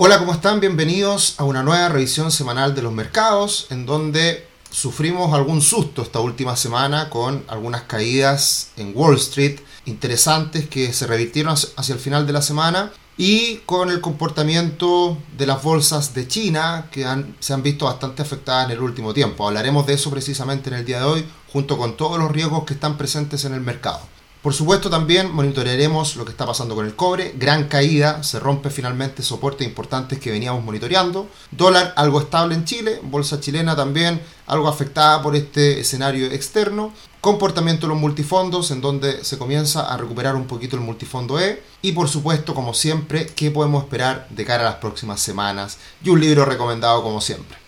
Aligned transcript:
Hola, 0.00 0.20
¿cómo 0.20 0.32
están? 0.32 0.60
Bienvenidos 0.60 1.34
a 1.38 1.44
una 1.44 1.64
nueva 1.64 1.88
revisión 1.88 2.30
semanal 2.30 2.72
de 2.72 2.82
los 2.82 2.92
mercados, 2.92 3.66
en 3.70 3.84
donde 3.84 4.46
sufrimos 4.70 5.34
algún 5.34 5.60
susto 5.60 6.02
esta 6.02 6.20
última 6.20 6.54
semana 6.54 7.10
con 7.10 7.42
algunas 7.48 7.82
caídas 7.82 8.70
en 8.76 8.92
Wall 8.94 9.16
Street 9.16 9.58
interesantes 9.86 10.68
que 10.68 10.92
se 10.92 11.08
revirtieron 11.08 11.52
hacia 11.52 11.92
el 11.92 11.98
final 11.98 12.28
de 12.28 12.32
la 12.32 12.42
semana 12.42 12.92
y 13.16 13.56
con 13.66 13.90
el 13.90 14.00
comportamiento 14.00 15.18
de 15.36 15.46
las 15.48 15.64
bolsas 15.64 16.14
de 16.14 16.28
China 16.28 16.86
que 16.92 17.04
se 17.40 17.52
han 17.52 17.62
visto 17.64 17.86
bastante 17.86 18.22
afectadas 18.22 18.66
en 18.66 18.76
el 18.76 18.80
último 18.80 19.12
tiempo. 19.12 19.48
Hablaremos 19.48 19.84
de 19.84 19.94
eso 19.94 20.12
precisamente 20.12 20.70
en 20.70 20.76
el 20.76 20.84
día 20.84 21.00
de 21.00 21.06
hoy, 21.06 21.26
junto 21.52 21.76
con 21.76 21.96
todos 21.96 22.20
los 22.20 22.30
riesgos 22.30 22.62
que 22.62 22.74
están 22.74 22.96
presentes 22.96 23.44
en 23.46 23.52
el 23.52 23.62
mercado. 23.62 24.02
Por 24.42 24.54
supuesto 24.54 24.88
también 24.88 25.32
monitorearemos 25.32 26.14
lo 26.14 26.24
que 26.24 26.30
está 26.30 26.46
pasando 26.46 26.76
con 26.76 26.86
el 26.86 26.94
cobre, 26.94 27.34
gran 27.36 27.64
caída, 27.64 28.22
se 28.22 28.38
rompe 28.38 28.70
finalmente 28.70 29.22
soportes 29.24 29.66
importantes 29.66 30.20
que 30.20 30.30
veníamos 30.30 30.64
monitoreando, 30.64 31.28
dólar 31.50 31.92
algo 31.96 32.20
estable 32.20 32.54
en 32.54 32.64
Chile, 32.64 33.00
bolsa 33.02 33.40
chilena 33.40 33.74
también 33.74 34.22
algo 34.46 34.68
afectada 34.68 35.20
por 35.22 35.34
este 35.34 35.80
escenario 35.80 36.26
externo, 36.26 36.92
comportamiento 37.20 37.86
de 37.86 37.94
los 37.94 38.00
multifondos 38.00 38.70
en 38.70 38.80
donde 38.80 39.24
se 39.24 39.38
comienza 39.38 39.92
a 39.92 39.96
recuperar 39.96 40.36
un 40.36 40.46
poquito 40.46 40.76
el 40.76 40.82
multifondo 40.82 41.40
E. 41.40 41.62
Y 41.82 41.92
por 41.92 42.08
supuesto 42.08 42.54
como 42.54 42.74
siempre 42.74 43.26
qué 43.26 43.50
podemos 43.50 43.82
esperar 43.82 44.28
de 44.30 44.44
cara 44.44 44.66
a 44.66 44.70
las 44.70 44.78
próximas 44.78 45.20
semanas 45.20 45.78
y 46.02 46.10
un 46.10 46.20
libro 46.20 46.44
recomendado 46.44 47.02
como 47.02 47.20
siempre. 47.20 47.58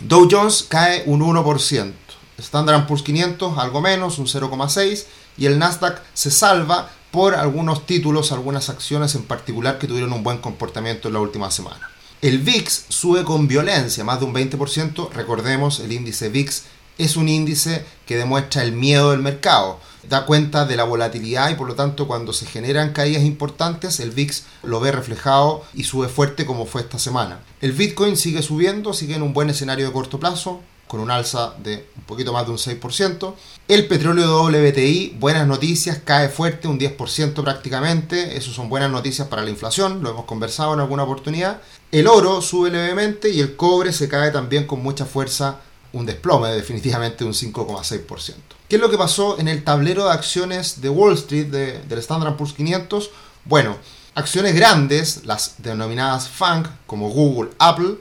Dow 0.00 0.28
Jones 0.30 0.64
cae 0.68 1.02
un 1.06 1.20
1%, 1.20 1.92
Standard 2.38 2.86
Poor's 2.86 3.02
500 3.02 3.58
algo 3.58 3.80
menos, 3.80 4.18
un 4.18 4.26
0,6% 4.26 5.04
y 5.36 5.46
el 5.46 5.58
Nasdaq 5.58 6.02
se 6.14 6.30
salva 6.30 6.90
por 7.10 7.34
algunos 7.34 7.86
títulos, 7.86 8.32
algunas 8.32 8.70
acciones 8.70 9.14
en 9.14 9.24
particular 9.24 9.78
que 9.78 9.86
tuvieron 9.86 10.12
un 10.12 10.22
buen 10.22 10.38
comportamiento 10.38 11.08
en 11.08 11.14
la 11.14 11.20
última 11.20 11.50
semana. 11.50 11.88
El 12.22 12.38
VIX 12.38 12.84
sube 12.88 13.24
con 13.24 13.48
violencia, 13.48 14.04
más 14.04 14.20
de 14.20 14.26
un 14.26 14.34
20%. 14.34 15.10
Recordemos, 15.10 15.80
el 15.80 15.92
índice 15.92 16.28
VIX 16.28 16.62
es 16.96 17.16
un 17.16 17.28
índice 17.28 17.84
que 18.06 18.16
demuestra 18.16 18.62
el 18.62 18.72
miedo 18.72 19.10
del 19.10 19.20
mercado, 19.20 19.80
da 20.08 20.24
cuenta 20.24 20.64
de 20.64 20.76
la 20.76 20.84
volatilidad 20.84 21.50
y 21.50 21.54
por 21.54 21.68
lo 21.68 21.74
tanto 21.74 22.06
cuando 22.06 22.32
se 22.32 22.46
generan 22.46 22.92
caídas 22.92 23.22
importantes 23.22 24.00
el 24.00 24.10
VIX 24.10 24.44
lo 24.62 24.80
ve 24.80 24.92
reflejado 24.92 25.64
y 25.74 25.84
sube 25.84 26.08
fuerte 26.08 26.46
como 26.46 26.66
fue 26.66 26.82
esta 26.82 26.98
semana. 26.98 27.40
El 27.60 27.72
Bitcoin 27.72 28.16
sigue 28.16 28.42
subiendo, 28.42 28.92
sigue 28.92 29.14
en 29.14 29.22
un 29.22 29.32
buen 29.32 29.50
escenario 29.50 29.86
de 29.86 29.92
corto 29.92 30.20
plazo, 30.20 30.60
con 30.92 31.00
un 31.00 31.10
alza 31.10 31.54
de 31.64 31.86
un 31.96 32.02
poquito 32.02 32.34
más 32.34 32.44
de 32.44 32.52
un 32.52 32.58
6%. 32.58 33.34
El 33.66 33.88
petróleo 33.88 34.42
WTI, 34.42 35.16
buenas 35.18 35.46
noticias, 35.46 36.02
cae 36.04 36.28
fuerte, 36.28 36.68
un 36.68 36.78
10% 36.78 37.42
prácticamente. 37.42 38.36
Eso 38.36 38.52
son 38.52 38.68
buenas 38.68 38.90
noticias 38.90 39.26
para 39.26 39.40
la 39.40 39.48
inflación, 39.48 40.02
lo 40.02 40.10
hemos 40.10 40.26
conversado 40.26 40.74
en 40.74 40.80
alguna 40.80 41.04
oportunidad. 41.04 41.62
El 41.90 42.08
oro 42.08 42.42
sube 42.42 42.70
levemente 42.70 43.30
y 43.30 43.40
el 43.40 43.56
cobre 43.56 43.90
se 43.94 44.06
cae 44.06 44.32
también 44.32 44.66
con 44.66 44.82
mucha 44.82 45.06
fuerza, 45.06 45.60
un 45.94 46.04
desplome 46.04 46.50
definitivamente 46.50 47.24
de 47.24 47.24
un 47.24 47.32
5,6%. 47.32 48.34
¿Qué 48.68 48.76
es 48.76 48.82
lo 48.82 48.90
que 48.90 48.98
pasó 48.98 49.38
en 49.38 49.48
el 49.48 49.64
tablero 49.64 50.04
de 50.04 50.10
acciones 50.10 50.82
de 50.82 50.90
Wall 50.90 51.14
Street 51.14 51.46
del 51.46 51.98
Standard 52.00 52.36
Poor's 52.36 52.52
500? 52.52 53.08
Bueno, 53.46 53.78
acciones 54.14 54.54
grandes, 54.54 55.24
las 55.24 55.54
denominadas 55.56 56.28
FANG, 56.28 56.68
como 56.86 57.08
Google, 57.08 57.52
Apple, 57.58 57.96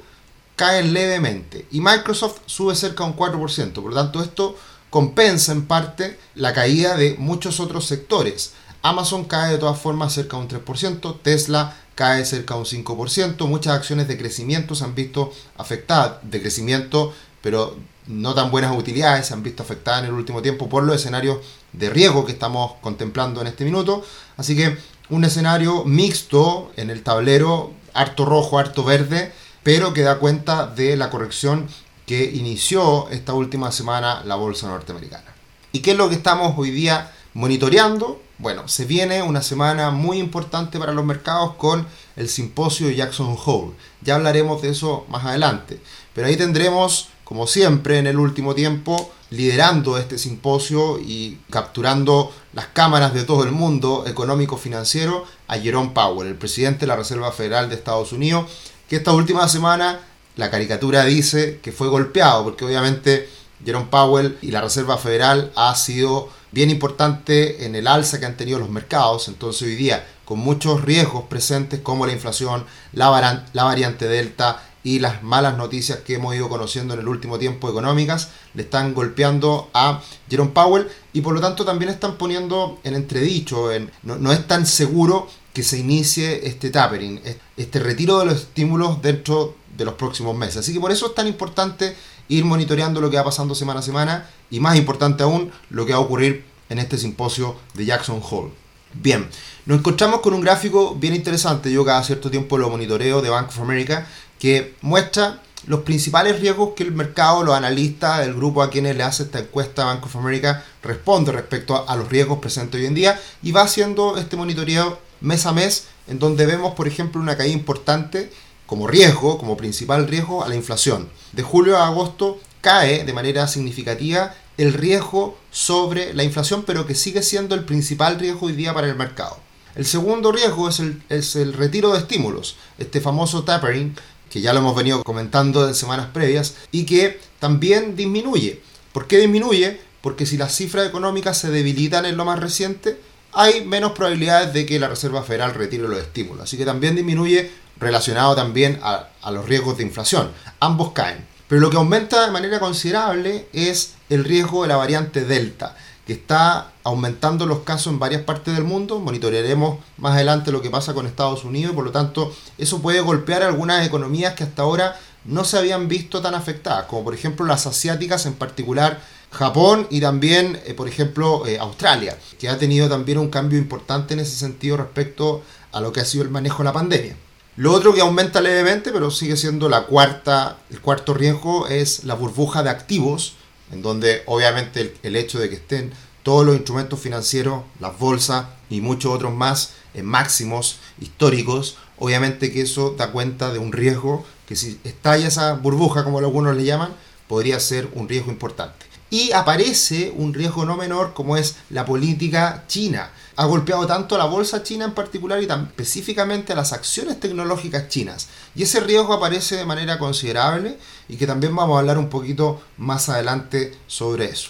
caen 0.55 0.93
levemente 0.93 1.65
y 1.71 1.81
Microsoft 1.81 2.39
sube 2.45 2.75
cerca 2.75 3.03
de 3.03 3.11
un 3.11 3.17
4%. 3.17 3.73
Por 3.73 3.91
lo 3.91 3.95
tanto, 3.95 4.21
esto 4.21 4.55
compensa 4.89 5.51
en 5.51 5.65
parte 5.65 6.19
la 6.35 6.53
caída 6.53 6.95
de 6.95 7.15
muchos 7.17 7.59
otros 7.59 7.85
sectores. 7.85 8.53
Amazon 8.83 9.25
cae 9.25 9.53
de 9.53 9.57
todas 9.57 9.79
formas 9.79 10.13
cerca 10.13 10.37
de 10.37 10.43
un 10.43 10.49
3%, 10.49 11.19
Tesla 11.21 11.77
cae 11.95 12.25
cerca 12.25 12.55
de 12.55 12.61
un 12.61 12.65
5%, 12.65 13.47
muchas 13.47 13.75
acciones 13.75 14.07
de 14.07 14.17
crecimiento 14.17 14.75
se 14.75 14.83
han 14.83 14.95
visto 14.95 15.31
afectadas, 15.57 16.17
de 16.23 16.41
crecimiento, 16.41 17.13
pero 17.41 17.77
no 18.07 18.33
tan 18.33 18.49
buenas 18.49 18.75
utilidades 18.77 19.27
se 19.27 19.33
han 19.33 19.43
visto 19.43 19.63
afectadas 19.63 20.01
en 20.01 20.07
el 20.07 20.13
último 20.13 20.41
tiempo 20.41 20.67
por 20.67 20.83
los 20.83 20.95
escenarios 20.95 21.37
de 21.73 21.89
riesgo 21.89 22.25
que 22.25 22.31
estamos 22.31 22.73
contemplando 22.81 23.41
en 23.41 23.47
este 23.47 23.65
minuto. 23.65 24.03
Así 24.37 24.55
que 24.55 24.77
un 25.09 25.23
escenario 25.23 25.85
mixto 25.85 26.71
en 26.75 26.89
el 26.89 27.03
tablero, 27.03 27.71
harto 27.93 28.25
rojo, 28.25 28.57
harto 28.57 28.83
verde, 28.83 29.31
pero 29.63 29.93
que 29.93 30.01
da 30.01 30.19
cuenta 30.19 30.67
de 30.67 30.95
la 30.95 31.09
corrección 31.09 31.67
que 32.05 32.23
inició 32.23 33.09
esta 33.09 33.33
última 33.33 33.71
semana 33.71 34.23
la 34.25 34.35
bolsa 34.35 34.67
norteamericana. 34.67 35.33
¿Y 35.71 35.79
qué 35.79 35.91
es 35.91 35.97
lo 35.97 36.09
que 36.09 36.15
estamos 36.15 36.53
hoy 36.57 36.71
día 36.71 37.11
monitoreando? 37.33 38.21
Bueno, 38.37 38.67
se 38.67 38.85
viene 38.85 39.21
una 39.21 39.41
semana 39.41 39.91
muy 39.91 40.17
importante 40.17 40.79
para 40.79 40.93
los 40.93 41.05
mercados 41.05 41.53
con 41.53 41.87
el 42.15 42.27
simposio 42.27 42.87
de 42.87 42.95
Jackson 42.95 43.37
Hole. 43.45 43.73
Ya 44.01 44.15
hablaremos 44.15 44.61
de 44.61 44.69
eso 44.69 45.05
más 45.09 45.25
adelante. 45.25 45.79
Pero 46.13 46.27
ahí 46.27 46.35
tendremos, 46.35 47.09
como 47.23 47.47
siempre 47.47 47.99
en 47.99 48.07
el 48.07 48.17
último 48.17 48.55
tiempo, 48.55 49.11
liderando 49.29 49.97
este 49.97 50.17
simposio 50.17 50.99
y 50.99 51.39
capturando 51.49 52.33
las 52.53 52.65
cámaras 52.67 53.13
de 53.13 53.23
todo 53.23 53.43
el 53.43 53.51
mundo 53.51 54.03
económico-financiero 54.05 55.25
a 55.47 55.57
Jerome 55.57 55.91
Powell, 55.93 56.27
el 56.27 56.35
presidente 56.35 56.81
de 56.81 56.87
la 56.87 56.97
Reserva 56.97 57.31
Federal 57.31 57.69
de 57.69 57.75
Estados 57.75 58.11
Unidos, 58.11 58.51
que 58.91 58.97
esta 58.97 59.13
última 59.13 59.47
semana 59.47 60.01
la 60.35 60.51
caricatura 60.51 61.05
dice 61.05 61.61
que 61.63 61.71
fue 61.71 61.87
golpeado, 61.87 62.43
porque 62.43 62.65
obviamente 62.65 63.29
Jerome 63.63 63.87
Powell 63.89 64.37
y 64.41 64.51
la 64.51 64.59
Reserva 64.59 64.97
Federal 64.97 65.49
ha 65.55 65.73
sido 65.75 66.27
bien 66.51 66.69
importante 66.69 67.65
en 67.65 67.75
el 67.75 67.87
alza 67.87 68.19
que 68.19 68.25
han 68.25 68.35
tenido 68.35 68.59
los 68.59 68.69
mercados, 68.69 69.29
entonces 69.29 69.61
hoy 69.61 69.75
día 69.75 70.05
con 70.25 70.39
muchos 70.39 70.81
riesgos 70.81 71.23
presentes 71.29 71.79
como 71.79 72.05
la 72.05 72.11
inflación, 72.11 72.65
la, 72.91 73.45
la 73.53 73.63
variante 73.63 74.09
Delta 74.09 74.61
y 74.83 74.99
las 74.99 75.23
malas 75.23 75.55
noticias 75.55 75.99
que 75.99 76.15
hemos 76.15 76.35
ido 76.35 76.49
conociendo 76.49 76.93
en 76.93 76.99
el 76.99 77.07
último 77.07 77.39
tiempo 77.39 77.69
económicas 77.69 78.31
le 78.55 78.63
están 78.63 78.93
golpeando 78.93 79.69
a 79.73 80.01
Jerome 80.29 80.51
Powell 80.51 80.89
y 81.13 81.21
por 81.21 81.33
lo 81.33 81.39
tanto 81.39 81.63
también 81.63 81.91
están 81.91 82.17
poniendo 82.17 82.77
en 82.83 82.95
entredicho, 82.95 83.71
en, 83.71 83.89
no, 84.03 84.17
no 84.17 84.33
es 84.33 84.45
tan 84.47 84.65
seguro 84.65 85.29
que 85.53 85.63
se 85.63 85.79
inicie 85.79 86.47
este 86.47 86.69
tapering, 86.69 87.21
este 87.57 87.79
retiro 87.79 88.19
de 88.19 88.25
los 88.25 88.35
estímulos 88.35 89.01
dentro 89.01 89.55
de 89.77 89.85
los 89.85 89.95
próximos 89.95 90.35
meses. 90.35 90.57
Así 90.57 90.73
que 90.73 90.79
por 90.79 90.91
eso 90.91 91.07
es 91.07 91.15
tan 91.15 91.27
importante 91.27 91.95
ir 92.29 92.45
monitoreando 92.45 93.01
lo 93.01 93.09
que 93.09 93.17
va 93.17 93.25
pasando 93.25 93.55
semana 93.55 93.81
a 93.81 93.83
semana 93.83 94.29
y 94.49 94.59
más 94.59 94.77
importante 94.77 95.23
aún 95.23 95.51
lo 95.69 95.85
que 95.85 95.91
va 95.93 95.99
a 95.99 96.01
ocurrir 96.01 96.45
en 96.69 96.79
este 96.79 96.97
simposio 96.97 97.57
de 97.73 97.85
Jackson 97.85 98.21
Hole. 98.29 98.51
Bien, 98.93 99.27
nos 99.65 99.79
encontramos 99.79 100.21
con 100.21 100.33
un 100.33 100.41
gráfico 100.41 100.95
bien 100.95 101.15
interesante, 101.15 101.71
yo 101.71 101.85
cada 101.85 102.03
cierto 102.03 102.29
tiempo 102.31 102.57
lo 102.57 102.69
monitoreo 102.69 103.21
de 103.21 103.29
Bank 103.29 103.49
of 103.49 103.59
America, 103.59 104.07
que 104.39 104.75
muestra 104.81 105.41
los 105.67 105.81
principales 105.81 106.39
riesgos 106.39 106.71
que 106.75 106.83
el 106.83 106.91
mercado, 106.91 107.43
los 107.43 107.55
analistas, 107.55 108.25
el 108.25 108.33
grupo 108.33 108.63
a 108.63 108.69
quienes 108.69 108.95
le 108.97 109.03
hace 109.03 109.23
esta 109.23 109.39
encuesta 109.39 109.85
Bank 109.85 110.05
of 110.05 110.15
America 110.15 110.63
responde 110.81 111.31
respecto 111.31 111.87
a, 111.87 111.95
los 111.95 112.09
riesgos 112.09 112.39
presentes 112.39 112.79
hoy 112.79 112.87
en 112.87 112.95
día 112.95 113.21
y 113.43 113.51
va 113.51 113.61
haciendo 113.61 114.17
este 114.17 114.35
monitoreo 114.35 114.99
mes 115.21 115.45
a 115.45 115.53
mes, 115.53 115.85
en 116.07 116.19
donde 116.19 116.45
vemos, 116.45 116.73
por 116.73 116.87
ejemplo, 116.87 117.21
una 117.21 117.37
caída 117.37 117.53
importante 117.53 118.31
como 118.65 118.87
riesgo, 118.87 119.37
como 119.37 119.57
principal 119.57 120.07
riesgo 120.07 120.43
a 120.43 120.49
la 120.49 120.55
inflación. 120.55 121.09
De 121.31 121.43
julio 121.43 121.77
a 121.77 121.87
agosto 121.87 122.39
cae 122.61 123.03
de 123.03 123.13
manera 123.13 123.47
significativa 123.47 124.33
el 124.57 124.73
riesgo 124.73 125.37
sobre 125.51 126.13
la 126.13 126.23
inflación, 126.23 126.63
pero 126.65 126.85
que 126.85 126.95
sigue 126.95 127.23
siendo 127.23 127.55
el 127.55 127.65
principal 127.65 128.19
riesgo 128.19 128.47
hoy 128.47 128.53
día 128.53 128.73
para 128.73 128.87
el 128.87 128.95
mercado. 128.95 129.37
El 129.75 129.85
segundo 129.85 130.31
riesgo 130.31 130.69
es 130.69 130.79
el, 130.79 131.01
es 131.09 131.35
el 131.35 131.53
retiro 131.53 131.93
de 131.93 131.99
estímulos, 131.99 132.57
este 132.77 133.01
famoso 133.01 133.43
tapering, 133.43 133.95
que 134.29 134.41
ya 134.41 134.53
lo 134.53 134.59
hemos 134.59 134.75
venido 134.75 135.03
comentando 135.03 135.67
en 135.67 135.75
semanas 135.75 136.07
previas, 136.13 136.55
y 136.71 136.85
que 136.85 137.19
también 137.39 137.95
disminuye. 137.95 138.61
¿Por 138.93 139.07
qué 139.07 139.17
disminuye? 139.17 139.79
Porque 140.01 140.25
si 140.25 140.37
las 140.37 140.55
cifras 140.55 140.87
económicas 140.87 141.37
se 141.37 141.51
debilitan 141.51 142.05
en 142.05 142.17
lo 142.17 142.25
más 142.25 142.39
reciente, 142.39 142.99
hay 143.33 143.65
menos 143.65 143.93
probabilidades 143.93 144.53
de 144.53 144.65
que 144.65 144.79
la 144.79 144.87
Reserva 144.87 145.23
Federal 145.23 145.53
retire 145.53 145.87
los 145.87 145.99
estímulos. 145.99 146.43
Así 146.43 146.57
que 146.57 146.65
también 146.65 146.95
disminuye 146.95 147.51
relacionado 147.79 148.35
también 148.35 148.79
a, 148.83 149.09
los 149.31 149.47
riesgos 149.47 149.77
de 149.77 149.83
inflación. 149.83 150.31
Ambos 150.59 150.91
caen. 150.91 151.25
Pero 151.47 151.61
lo 151.61 151.69
que 151.69 151.77
aumenta 151.77 152.25
de 152.25 152.31
manera 152.31 152.59
considerable 152.59 153.47
es 153.51 153.95
el 154.09 154.23
riesgo 154.23 154.61
de 154.61 154.69
la 154.69 154.77
variante 154.77 155.25
Delta, 155.25 155.75
que 156.05 156.13
está 156.13 156.71
aumentando 156.83 157.45
los 157.45 157.59
casos 157.59 157.91
en 157.91 157.99
varias 157.99 158.21
partes 158.21 158.53
del 158.53 158.63
mundo. 158.63 158.99
Monitorearemos 158.99 159.79
más 159.97 160.13
adelante 160.13 160.51
lo 160.51 160.61
que 160.61 160.69
pasa 160.69 160.93
con 160.93 161.07
Estados 161.07 161.43
Unidos 161.43 161.73
y 161.73 161.75
por 161.75 161.85
lo 161.85 161.91
tanto 161.91 162.33
eso 162.57 162.81
puede 162.81 163.01
golpear 163.01 163.43
algunas 163.43 163.85
economías 163.85 164.33
que 164.33 164.43
hasta 164.43 164.61
ahora 164.61 164.97
no 165.25 165.43
se 165.43 165.57
habían 165.57 165.87
visto 165.87 166.21
tan 166.21 166.35
afectadas, 166.35 166.85
como 166.85 167.03
por 167.03 167.13
ejemplo 167.13 167.45
las 167.45 167.67
asiáticas 167.67 168.25
en 168.25 168.33
particular 168.33 169.01
Japón 169.31 169.87
y 169.89 170.01
también, 170.01 170.59
eh, 170.65 170.73
por 170.73 170.87
ejemplo, 170.87 171.47
eh, 171.47 171.57
Australia, 171.57 172.17
que 172.37 172.49
ha 172.49 172.57
tenido 172.57 172.89
también 172.89 173.17
un 173.17 173.29
cambio 173.29 173.57
importante 173.57 174.13
en 174.13 174.19
ese 174.19 174.35
sentido 174.35 174.77
respecto 174.77 175.41
a 175.71 175.79
lo 175.79 175.91
que 175.91 176.01
ha 176.01 176.05
sido 176.05 176.23
el 176.23 176.29
manejo 176.29 176.59
de 176.59 176.65
la 176.65 176.73
pandemia. 176.73 177.15
Lo 177.55 177.73
otro 177.73 177.93
que 177.93 178.01
aumenta 178.01 178.41
levemente, 178.41 178.91
pero 178.91 179.09
sigue 179.09 179.37
siendo 179.37 179.69
la 179.69 179.83
cuarta, 179.83 180.57
el 180.69 180.81
cuarto 180.81 181.13
riesgo, 181.13 181.67
es 181.67 182.03
la 182.03 182.15
burbuja 182.15 182.63
de 182.63 182.69
activos, 182.69 183.35
en 183.71 183.81
donde 183.81 184.23
obviamente 184.25 184.81
el, 184.81 184.93
el 185.03 185.15
hecho 185.15 185.39
de 185.39 185.49
que 185.49 185.55
estén 185.55 185.91
todos 186.23 186.45
los 186.45 186.55
instrumentos 186.55 186.99
financieros, 186.99 187.63
las 187.79 187.97
bolsas 187.97 188.45
y 188.69 188.81
muchos 188.81 189.13
otros 189.13 189.33
más 189.33 189.73
en 189.93 190.05
máximos 190.05 190.79
históricos, 190.99 191.77
obviamente 191.97 192.51
que 192.51 192.61
eso 192.61 192.95
da 192.97 193.11
cuenta 193.11 193.51
de 193.51 193.59
un 193.59 193.71
riesgo 193.71 194.25
que 194.45 194.55
si 194.55 194.79
estalla 194.83 195.27
esa 195.27 195.53
burbuja, 195.53 196.03
como 196.03 196.19
algunos 196.19 196.55
le 196.55 196.65
llaman, 196.65 196.93
podría 197.27 197.59
ser 197.59 197.87
un 197.93 198.09
riesgo 198.09 198.31
importante. 198.31 198.90
Y 199.11 199.33
aparece 199.33 200.11
un 200.15 200.33
riesgo 200.33 200.65
no 200.65 200.77
menor 200.77 201.13
como 201.13 201.37
es 201.37 201.57
la 201.69 201.85
política 201.85 202.63
china. 202.67 203.11
Ha 203.35 203.45
golpeado 203.45 203.85
tanto 203.85 204.15
a 204.15 204.17
la 204.17 204.25
bolsa 204.25 204.63
china 204.63 204.85
en 204.85 204.93
particular 204.93 205.43
y 205.43 205.47
tan 205.47 205.65
específicamente 205.65 206.53
a 206.53 206.55
las 206.55 206.71
acciones 206.71 207.19
tecnológicas 207.19 207.89
chinas. 207.89 208.29
Y 208.55 208.63
ese 208.63 208.79
riesgo 208.79 209.13
aparece 209.13 209.57
de 209.57 209.65
manera 209.65 209.99
considerable 209.99 210.77
y 211.09 211.17
que 211.17 211.27
también 211.27 211.53
vamos 211.53 211.75
a 211.75 211.79
hablar 211.79 211.97
un 211.97 212.09
poquito 212.09 212.61
más 212.77 213.09
adelante 213.09 213.77
sobre 213.85 214.25
eso. 214.25 214.49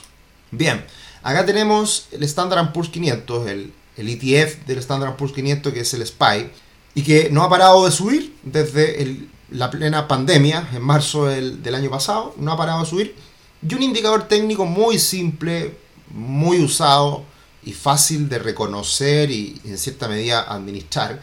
Bien, 0.51 0.85
acá 1.23 1.43
tenemos 1.45 2.07
el 2.11 2.21
Standard 2.23 2.71
Poor's 2.71 2.89
500, 2.89 3.47
el, 3.47 3.73
el 3.97 4.09
ETF 4.09 4.65
del 4.67 4.77
Standard 4.77 5.15
Poor's 5.15 5.33
500 5.33 5.73
que 5.73 5.79
es 5.79 5.93
el 5.95 6.05
SPY 6.05 6.51
y 6.93 7.03
que 7.03 7.29
no 7.31 7.43
ha 7.43 7.49
parado 7.49 7.85
de 7.85 7.91
subir 7.91 8.37
desde 8.43 9.27
la 9.49 9.71
plena 9.71 10.07
pandemia 10.07 10.69
en 10.71 10.81
marzo 10.81 11.25
del, 11.25 11.63
del 11.63 11.75
año 11.75 11.89
pasado, 11.89 12.35
no 12.37 12.51
ha 12.51 12.57
parado 12.57 12.81
de 12.81 12.85
subir. 12.85 13.30
Y 13.67 13.75
un 13.75 13.83
indicador 13.83 14.27
técnico 14.27 14.65
muy 14.65 14.97
simple, 14.97 15.77
muy 16.09 16.63
usado 16.63 17.23
y 17.63 17.73
fácil 17.73 18.27
de 18.27 18.39
reconocer 18.39 19.29
y 19.29 19.61
en 19.65 19.77
cierta 19.77 20.07
medida 20.07 20.41
administrar 20.41 21.21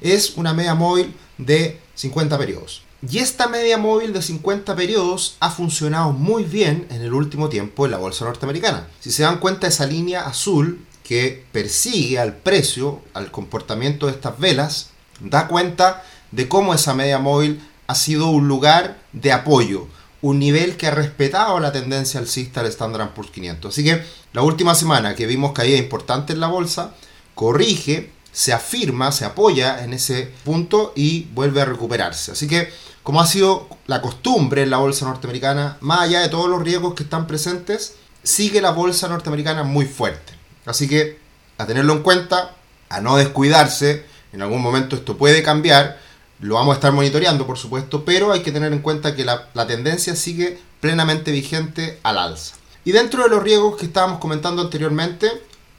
es 0.00 0.36
una 0.36 0.54
media 0.54 0.74
móvil 0.74 1.14
de 1.36 1.80
50 1.94 2.38
periodos. 2.38 2.82
Y 3.08 3.18
esta 3.18 3.48
media 3.48 3.78
móvil 3.78 4.12
de 4.12 4.22
50 4.22 4.76
periodos 4.76 5.36
ha 5.40 5.50
funcionado 5.50 6.12
muy 6.12 6.44
bien 6.44 6.86
en 6.90 7.00
el 7.02 7.12
último 7.14 7.48
tiempo 7.48 7.86
en 7.86 7.92
la 7.92 7.98
bolsa 7.98 8.24
norteamericana. 8.24 8.88
Si 9.00 9.10
se 9.10 9.22
dan 9.22 9.38
cuenta, 9.38 9.66
esa 9.66 9.86
línea 9.86 10.26
azul 10.26 10.84
que 11.02 11.44
persigue 11.50 12.18
al 12.18 12.36
precio, 12.36 13.00
al 13.14 13.30
comportamiento 13.30 14.06
de 14.06 14.12
estas 14.12 14.38
velas, 14.38 14.90
da 15.20 15.48
cuenta 15.48 16.04
de 16.30 16.46
cómo 16.46 16.74
esa 16.74 16.94
media 16.94 17.18
móvil 17.18 17.60
ha 17.86 17.94
sido 17.94 18.28
un 18.28 18.48
lugar 18.48 19.02
de 19.12 19.32
apoyo, 19.32 19.88
un 20.22 20.38
nivel 20.38 20.76
que 20.76 20.86
ha 20.86 20.90
respetado 20.90 21.58
la 21.60 21.72
tendencia 21.72 22.20
alcista 22.20 22.62
del 22.62 22.70
Standard 22.70 23.10
Poor's 23.10 23.30
500. 23.30 23.72
Así 23.72 23.84
que 23.84 24.04
la 24.32 24.42
última 24.42 24.74
semana 24.74 25.14
que 25.14 25.26
vimos 25.26 25.52
caída 25.52 25.78
importante 25.78 26.32
en 26.32 26.40
la 26.40 26.48
bolsa, 26.48 26.94
corrige, 27.34 28.12
se 28.32 28.52
afirma, 28.52 29.12
se 29.12 29.24
apoya 29.24 29.82
en 29.82 29.92
ese 29.92 30.32
punto 30.44 30.92
y 30.94 31.24
vuelve 31.32 31.62
a 31.62 31.64
recuperarse. 31.64 32.32
Así 32.32 32.46
que 32.46 32.70
como 33.02 33.20
ha 33.20 33.26
sido 33.26 33.68
la 33.86 34.02
costumbre 34.02 34.62
en 34.62 34.70
la 34.70 34.76
bolsa 34.76 35.06
norteamericana, 35.06 35.78
más 35.80 36.02
allá 36.02 36.20
de 36.20 36.28
todos 36.28 36.48
los 36.48 36.62
riesgos 36.62 36.94
que 36.94 37.02
están 37.02 37.26
presentes, 37.26 37.94
sigue 38.22 38.60
la 38.60 38.70
bolsa 38.70 39.08
norteamericana 39.08 39.62
muy 39.62 39.86
fuerte. 39.86 40.34
Así 40.66 40.86
que 40.86 41.18
a 41.56 41.66
tenerlo 41.66 41.94
en 41.94 42.02
cuenta, 42.02 42.56
a 42.88 43.00
no 43.00 43.16
descuidarse, 43.16 44.04
en 44.32 44.42
algún 44.42 44.60
momento 44.60 44.96
esto 44.96 45.16
puede 45.16 45.42
cambiar, 45.42 45.98
lo 46.40 46.54
vamos 46.54 46.72
a 46.72 46.74
estar 46.76 46.92
monitoreando 46.92 47.46
por 47.46 47.58
supuesto, 47.58 48.04
pero 48.04 48.32
hay 48.32 48.40
que 48.40 48.52
tener 48.52 48.72
en 48.72 48.80
cuenta 48.80 49.14
que 49.14 49.24
la, 49.24 49.50
tendencia 49.66 50.16
sigue 50.16 50.58
plenamente 50.80 51.30
vigente 51.30 51.98
al 52.02 52.18
alza. 52.18 52.56
Y 52.84 52.92
dentro 52.92 53.22
de 53.22 53.28
los 53.28 53.42
riesgos 53.42 53.76
que 53.76 53.86
estábamos 53.86 54.18
comentando 54.18 54.62
anteriormente, 54.62 55.30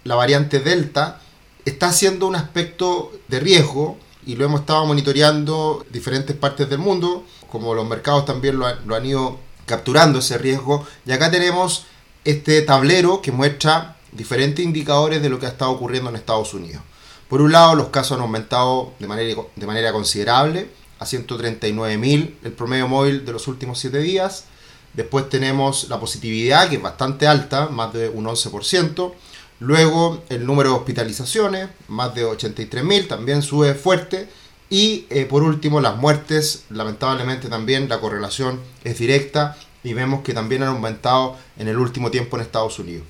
la 0.03 0.15
variante 0.15 0.59
Delta 0.59 1.19
está 1.65 1.89
haciendo 1.89 2.27
un 2.27 2.35
aspecto 2.35 3.11
de 3.27 3.39
riesgo 3.39 3.97
y 4.25 4.35
lo 4.35 4.45
hemos 4.45 4.61
estado 4.61 4.85
monitoreando 4.85 5.83
diferentes 5.89 6.35
partes 6.35 6.69
del 6.69 6.77
mundo, 6.77 7.25
como 7.51 7.73
los 7.73 7.87
mercados 7.87 8.25
también 8.25 8.59
lo, 8.59 8.67
han 8.67 9.05
ido 9.05 9.39
capturando 9.65 10.19
ese 10.19 10.37
riesgo. 10.37 10.85
Y 11.07 11.11
acá 11.11 11.31
tenemos 11.31 11.85
este 12.23 12.61
tablero 12.61 13.21
que 13.21 13.31
muestra 13.31 13.97
diferentes 14.11 14.63
indicadores 14.63 15.23
de 15.23 15.29
lo 15.29 15.39
que 15.39 15.47
ha 15.47 15.49
estado 15.49 15.71
ocurriendo 15.71 16.11
en 16.11 16.17
Estados 16.17 16.53
Unidos. 16.53 16.83
Por 17.31 17.41
un 17.41 17.53
lado, 17.53 17.75
los 17.75 17.87
casos 17.87 18.17
han 18.17 18.23
aumentado 18.23 18.91
de 18.99 19.07
manera, 19.07 19.41
de 19.55 19.65
manera 19.65 19.93
considerable, 19.93 20.67
a 20.99 21.05
139.000 21.05 22.33
el 22.43 22.51
promedio 22.51 22.89
móvil 22.89 23.23
de 23.25 23.31
los 23.31 23.47
últimos 23.47 23.79
7 23.79 23.99
días. 23.99 24.43
Después 24.93 25.29
tenemos 25.29 25.87
la 25.87 25.97
positividad, 25.97 26.67
que 26.67 26.75
es 26.75 26.81
bastante 26.81 27.27
alta, 27.27 27.69
más 27.69 27.93
de 27.93 28.09
un 28.09 28.25
11%. 28.25 29.13
Luego 29.61 30.21
el 30.27 30.45
número 30.45 30.71
de 30.71 30.75
hospitalizaciones, 30.75 31.69
más 31.87 32.13
de 32.13 32.25
83.000, 32.25 33.07
también 33.07 33.41
sube 33.41 33.75
fuerte. 33.75 34.27
Y 34.69 35.05
eh, 35.09 35.23
por 35.23 35.43
último 35.43 35.79
las 35.79 35.95
muertes, 35.95 36.65
lamentablemente 36.69 37.47
también 37.47 37.87
la 37.87 38.01
correlación 38.01 38.59
es 38.83 38.99
directa 38.99 39.55
y 39.85 39.93
vemos 39.93 40.21
que 40.21 40.33
también 40.33 40.63
han 40.63 40.69
aumentado 40.75 41.37
en 41.57 41.69
el 41.69 41.77
último 41.77 42.11
tiempo 42.11 42.35
en 42.35 42.41
Estados 42.41 42.77
Unidos. 42.77 43.05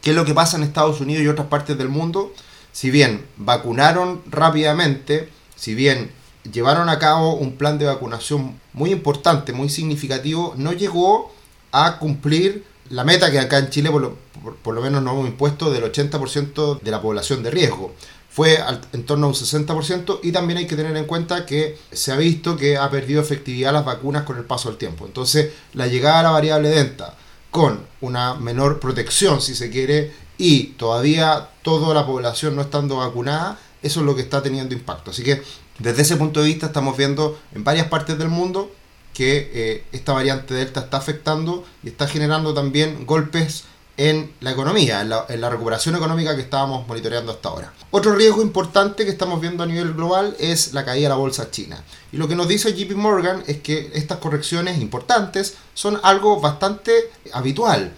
¿Qué 0.00 0.10
es 0.10 0.16
lo 0.16 0.24
que 0.24 0.32
pasa 0.32 0.58
en 0.58 0.62
Estados 0.62 1.00
Unidos 1.00 1.24
y 1.24 1.26
otras 1.26 1.48
partes 1.48 1.76
del 1.76 1.88
mundo? 1.88 2.32
Si 2.74 2.90
bien 2.90 3.24
vacunaron 3.36 4.20
rápidamente, 4.26 5.28
si 5.54 5.76
bien 5.76 6.10
llevaron 6.52 6.88
a 6.88 6.98
cabo 6.98 7.34
un 7.36 7.56
plan 7.56 7.78
de 7.78 7.86
vacunación 7.86 8.60
muy 8.72 8.90
importante, 8.90 9.52
muy 9.52 9.68
significativo, 9.68 10.54
no 10.56 10.72
llegó 10.72 11.32
a 11.70 12.00
cumplir 12.00 12.64
la 12.90 13.04
meta 13.04 13.30
que 13.30 13.38
acá 13.38 13.58
en 13.58 13.70
Chile 13.70 13.92
por 13.92 14.02
lo, 14.02 14.18
por, 14.64 14.74
lo 14.74 14.82
menos 14.82 15.04
nos 15.04 15.14
hemos 15.14 15.28
impuesto 15.28 15.70
del 15.70 15.84
80% 15.84 16.80
de 16.80 16.90
la 16.90 17.00
población 17.00 17.44
de 17.44 17.52
riesgo. 17.52 17.94
Fue 18.28 18.58
en 18.92 19.06
torno 19.06 19.26
a 19.26 19.28
un 19.28 19.36
60% 19.36 20.18
y 20.24 20.32
también 20.32 20.58
hay 20.58 20.66
que 20.66 20.74
tener 20.74 20.96
en 20.96 21.04
cuenta 21.04 21.46
que 21.46 21.78
se 21.92 22.10
ha 22.10 22.16
visto 22.16 22.56
que 22.56 22.76
ha 22.76 22.90
perdido 22.90 23.22
efectividad 23.22 23.72
las 23.72 23.84
vacunas 23.84 24.24
con 24.24 24.36
el 24.36 24.44
paso 24.44 24.68
del 24.68 24.78
tiempo. 24.78 25.06
Entonces 25.06 25.52
la 25.74 25.86
llegada 25.86 26.18
a 26.18 26.22
la 26.24 26.30
variable 26.30 26.70
delta 26.70 27.14
con 27.52 27.86
una 28.00 28.34
menor 28.34 28.80
protección 28.80 29.40
si 29.40 29.54
se 29.54 29.70
quiere 29.70 30.23
y 30.38 30.68
todavía 30.78 31.48
toda 31.62 31.94
la 31.94 32.06
población 32.06 32.56
no 32.56 32.62
estando 32.62 32.96
vacunada, 32.96 33.58
eso 33.82 34.00
es 34.00 34.06
lo 34.06 34.14
que 34.14 34.22
está 34.22 34.42
teniendo 34.42 34.74
impacto. 34.74 35.10
Así 35.10 35.22
que 35.22 35.42
desde 35.78 36.02
ese 36.02 36.16
punto 36.16 36.40
de 36.40 36.46
vista 36.46 36.66
estamos 36.66 36.96
viendo 36.96 37.38
en 37.54 37.64
varias 37.64 37.88
partes 37.88 38.18
del 38.18 38.28
mundo 38.28 38.70
que 39.12 39.50
eh, 39.54 39.84
esta 39.92 40.12
variante 40.12 40.54
Delta 40.54 40.80
está 40.80 40.96
afectando 40.96 41.64
y 41.82 41.88
está 41.88 42.08
generando 42.08 42.52
también 42.52 43.06
golpes 43.06 43.64
en 43.96 44.32
la 44.40 44.50
economía, 44.50 45.02
en 45.02 45.40
la, 45.40 45.50
recuperación 45.50 45.94
económica 45.94 46.34
que 46.34 46.42
estábamos 46.42 46.86
monitoreando 46.88 47.30
hasta 47.30 47.48
ahora. 47.48 47.72
Otro 47.92 48.14
riesgo 48.16 48.42
importante 48.42 49.04
que 49.04 49.10
estamos 49.10 49.40
viendo 49.40 49.62
a 49.62 49.66
nivel 49.66 49.94
global 49.94 50.36
es 50.40 50.72
la 50.72 50.84
caída 50.84 51.04
de 51.04 51.08
la 51.10 51.14
bolsa 51.14 51.52
china. 51.52 51.82
Y 52.10 52.16
lo 52.16 52.26
que 52.26 52.34
nos 52.34 52.48
dice 52.48 52.74
JP 52.74 52.96
Morgan 52.96 53.44
es 53.46 53.58
que 53.58 53.92
estas 53.94 54.18
correcciones 54.18 54.80
importantes 54.80 55.54
son 55.74 56.00
algo 56.02 56.40
bastante 56.40 57.12
habitual. 57.32 57.92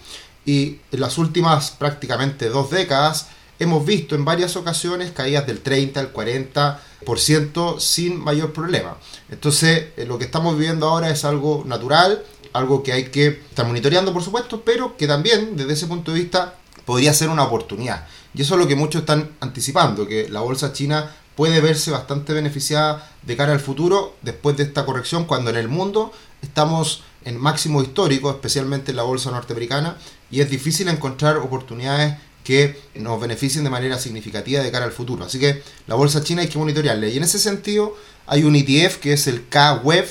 Y 0.47 0.79
en 0.93 1.01
las 1.01 1.17
últimas 1.17 1.71
prácticamente 1.71 2.47
dos 2.47 2.71
décadas 2.71 3.27
hemos 3.59 3.85
visto 3.85 4.15
en 4.15 4.23
varias 4.23 4.55
ocasiones 4.55 5.11
caídas 5.11 5.45
del 5.45 5.59
30 5.59 5.99
al 5.99 6.13
40% 6.13 7.79
sin 7.81 8.23
mayor 8.23 8.53
problema. 8.53 8.95
Entonces, 9.29 9.87
eh, 9.97 10.05
lo 10.05 10.17
que 10.17 10.23
estamos 10.23 10.57
viviendo 10.57 10.87
ahora 10.87 11.09
es 11.09 11.25
algo 11.25 11.63
natural, 11.65 12.23
algo 12.53 12.81
que 12.81 12.93
hay 12.93 13.09
que 13.09 13.27
estar 13.27 13.67
monitoreando, 13.67 14.13
por 14.13 14.23
supuesto, 14.23 14.61
pero 14.63 14.95
que 14.95 15.05
también, 15.05 15.57
desde 15.57 15.73
ese 15.73 15.87
punto 15.87 16.13
de 16.13 16.21
vista, 16.21 16.55
podría 16.85 17.13
ser 17.13 17.27
una 17.27 17.43
oportunidad. 17.43 18.07
Y 18.33 18.41
eso 18.41 18.53
es 18.53 18.61
lo 18.61 18.67
que 18.69 18.75
muchos 18.77 19.01
están 19.01 19.31
anticipando, 19.41 20.07
que 20.07 20.29
la 20.29 20.39
bolsa 20.39 20.71
china 20.71 21.11
puede 21.35 21.59
verse 21.59 21.91
bastante 21.91 22.31
beneficiada 22.31 23.11
de 23.23 23.35
cara 23.35 23.51
al 23.51 23.59
futuro 23.59 24.15
después 24.21 24.55
de 24.55 24.63
esta 24.63 24.85
corrección, 24.85 25.25
cuando 25.25 25.49
en 25.49 25.57
el 25.57 25.67
mundo 25.67 26.13
estamos 26.41 27.03
en 27.25 27.37
máximo 27.37 27.81
histórico, 27.81 28.31
especialmente 28.31 28.91
en 28.91 28.97
la 28.97 29.03
bolsa 29.03 29.31
norteamericana, 29.31 29.97
y 30.31 30.41
es 30.41 30.49
difícil 30.49 30.87
encontrar 30.87 31.37
oportunidades 31.37 32.15
que 32.43 32.79
nos 32.95 33.19
beneficien 33.19 33.65
de 33.65 33.69
manera 33.69 33.97
significativa 33.99 34.63
de 34.63 34.71
cara 34.71 34.85
al 34.85 34.93
futuro. 34.93 35.25
Así 35.25 35.37
que 35.37 35.61
la 35.85 35.95
bolsa 35.95 36.23
china 36.23 36.41
hay 36.41 36.47
que 36.47 36.57
monitorearla. 36.57 37.07
Y 37.07 37.17
en 37.17 37.23
ese 37.23 37.39
sentido 37.39 37.93
hay 38.25 38.45
un 38.45 38.55
ETF 38.55 38.97
que 38.99 39.11
es 39.11 39.27
el 39.27 39.49
K-Web, 39.49 40.07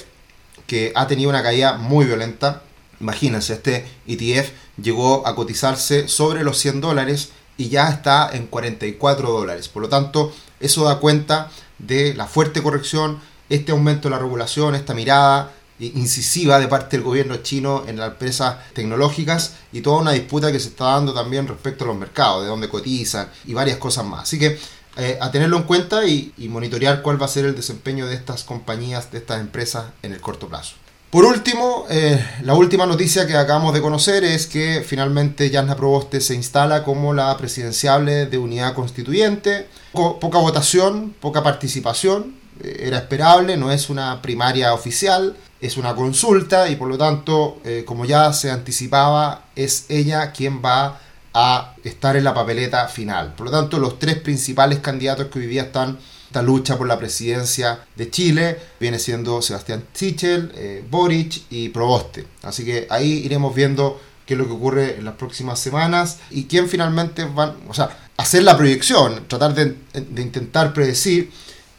que 0.66 0.92
ha 0.94 1.06
tenido 1.06 1.30
una 1.30 1.42
caída 1.42 1.78
muy 1.78 2.04
violenta. 2.04 2.62
Imagínense, 3.00 3.54
este 3.54 3.86
ETF 4.06 4.50
llegó 4.82 5.26
a 5.26 5.34
cotizarse 5.34 6.08
sobre 6.08 6.44
los 6.44 6.58
100 6.58 6.82
dólares 6.82 7.30
y 7.56 7.70
ya 7.70 7.88
está 7.88 8.28
en 8.30 8.46
44 8.48 9.30
dólares. 9.30 9.68
Por 9.68 9.80
lo 9.80 9.88
tanto, 9.88 10.30
eso 10.60 10.84
da 10.84 10.98
cuenta 10.98 11.50
de 11.78 12.12
la 12.12 12.26
fuerte 12.26 12.62
corrección, 12.62 13.18
este 13.48 13.72
aumento 13.72 14.08
de 14.08 14.14
la 14.14 14.20
regulación, 14.20 14.74
esta 14.74 14.92
mirada 14.92 15.54
incisiva 15.78 16.58
de 16.58 16.68
parte 16.68 16.96
del 16.96 17.04
gobierno 17.04 17.36
chino 17.36 17.84
en 17.86 17.98
las 17.98 18.12
empresas 18.12 18.56
tecnológicas 18.72 19.54
y 19.72 19.80
toda 19.80 20.00
una 20.00 20.12
disputa 20.12 20.50
que 20.50 20.60
se 20.60 20.68
está 20.68 20.86
dando 20.86 21.12
también 21.12 21.46
respecto 21.46 21.84
a 21.84 21.88
los 21.88 21.96
mercados, 21.96 22.42
de 22.42 22.48
dónde 22.48 22.68
cotizan 22.68 23.28
y 23.46 23.54
varias 23.54 23.78
cosas 23.78 24.04
más. 24.04 24.22
Así 24.22 24.38
que 24.38 24.58
eh, 24.98 25.18
a 25.20 25.30
tenerlo 25.30 25.58
en 25.58 25.64
cuenta 25.64 26.06
y, 26.06 26.32
monitorear 26.48 27.02
cuál 27.02 27.20
va 27.20 27.26
a 27.26 27.28
ser 27.28 27.44
el 27.44 27.54
desempeño 27.54 28.06
de 28.06 28.14
estas 28.14 28.44
compañías, 28.44 29.12
de 29.12 29.18
estas 29.18 29.40
empresas 29.40 29.86
en 30.02 30.12
el 30.12 30.20
corto 30.20 30.48
plazo. 30.48 30.76
Por 31.10 31.24
último, 31.24 31.86
eh, 31.90 32.24
la 32.42 32.54
última 32.54 32.86
noticia 32.86 33.26
que 33.26 33.36
acabamos 33.36 33.74
de 33.74 33.80
conocer 33.80 34.24
es 34.24 34.46
que 34.46 34.82
finalmente 34.86 35.50
Jasna 35.50 35.76
Proboste 35.76 36.20
se 36.20 36.34
instala 36.34 36.82
como 36.82 37.12
la 37.12 37.36
presidenciable 37.36 38.26
de 38.26 38.38
unidad 38.38 38.74
constituyente. 38.74 39.68
poca 39.92 40.38
votación, 40.38 41.14
poca 41.20 41.42
participación, 41.42 42.34
eh, 42.62 42.84
era 42.86 42.98
esperable, 42.98 43.56
no 43.56 43.70
es 43.70 43.90
una 43.90 44.22
primaria 44.22 44.72
oficial, 44.72 45.36
es 45.60 45.76
una 45.76 45.94
consulta 45.94 46.68
y 46.68 46.76
por 46.76 46.88
lo 46.88 46.98
tanto, 46.98 47.60
eh, 47.64 47.84
como 47.86 48.04
ya 48.04 48.32
se 48.32 48.50
anticipaba, 48.50 49.46
es 49.54 49.86
ella 49.88 50.32
quien 50.32 50.62
va 50.64 51.00
a 51.32 51.74
estar 51.84 52.16
en 52.16 52.24
la 52.24 52.34
papeleta 52.34 52.88
final. 52.88 53.34
Por 53.34 53.46
lo 53.46 53.52
tanto, 53.52 53.78
los 53.78 53.98
tres 53.98 54.16
principales 54.16 54.78
candidatos 54.78 55.26
que 55.26 55.38
hoy 55.38 55.46
día 55.46 55.62
están 55.64 55.98
esta 56.26 56.42
lucha 56.42 56.76
por 56.76 56.88
la 56.88 56.98
presidencia 56.98 57.80
de 57.94 58.10
Chile 58.10 58.58
viene 58.80 58.98
siendo 58.98 59.40
Sebastián 59.40 59.84
Sichel, 59.92 60.52
eh, 60.56 60.84
Boric 60.90 61.42
y 61.50 61.68
Proboste. 61.68 62.26
Así 62.42 62.64
que 62.64 62.86
ahí 62.90 63.22
iremos 63.24 63.54
viendo 63.54 64.00
qué 64.26 64.34
es 64.34 64.38
lo 64.38 64.46
que 64.46 64.52
ocurre 64.52 64.96
en 64.98 65.04
las 65.04 65.14
próximas 65.14 65.60
semanas 65.60 66.18
y 66.30 66.44
quién 66.44 66.68
finalmente 66.68 67.24
van, 67.24 67.54
o 67.68 67.74
sea, 67.74 67.96
hacer 68.16 68.42
la 68.42 68.56
proyección, 68.56 69.26
tratar 69.28 69.54
de, 69.54 69.76
de 69.94 70.22
intentar 70.22 70.72
predecir 70.72 71.30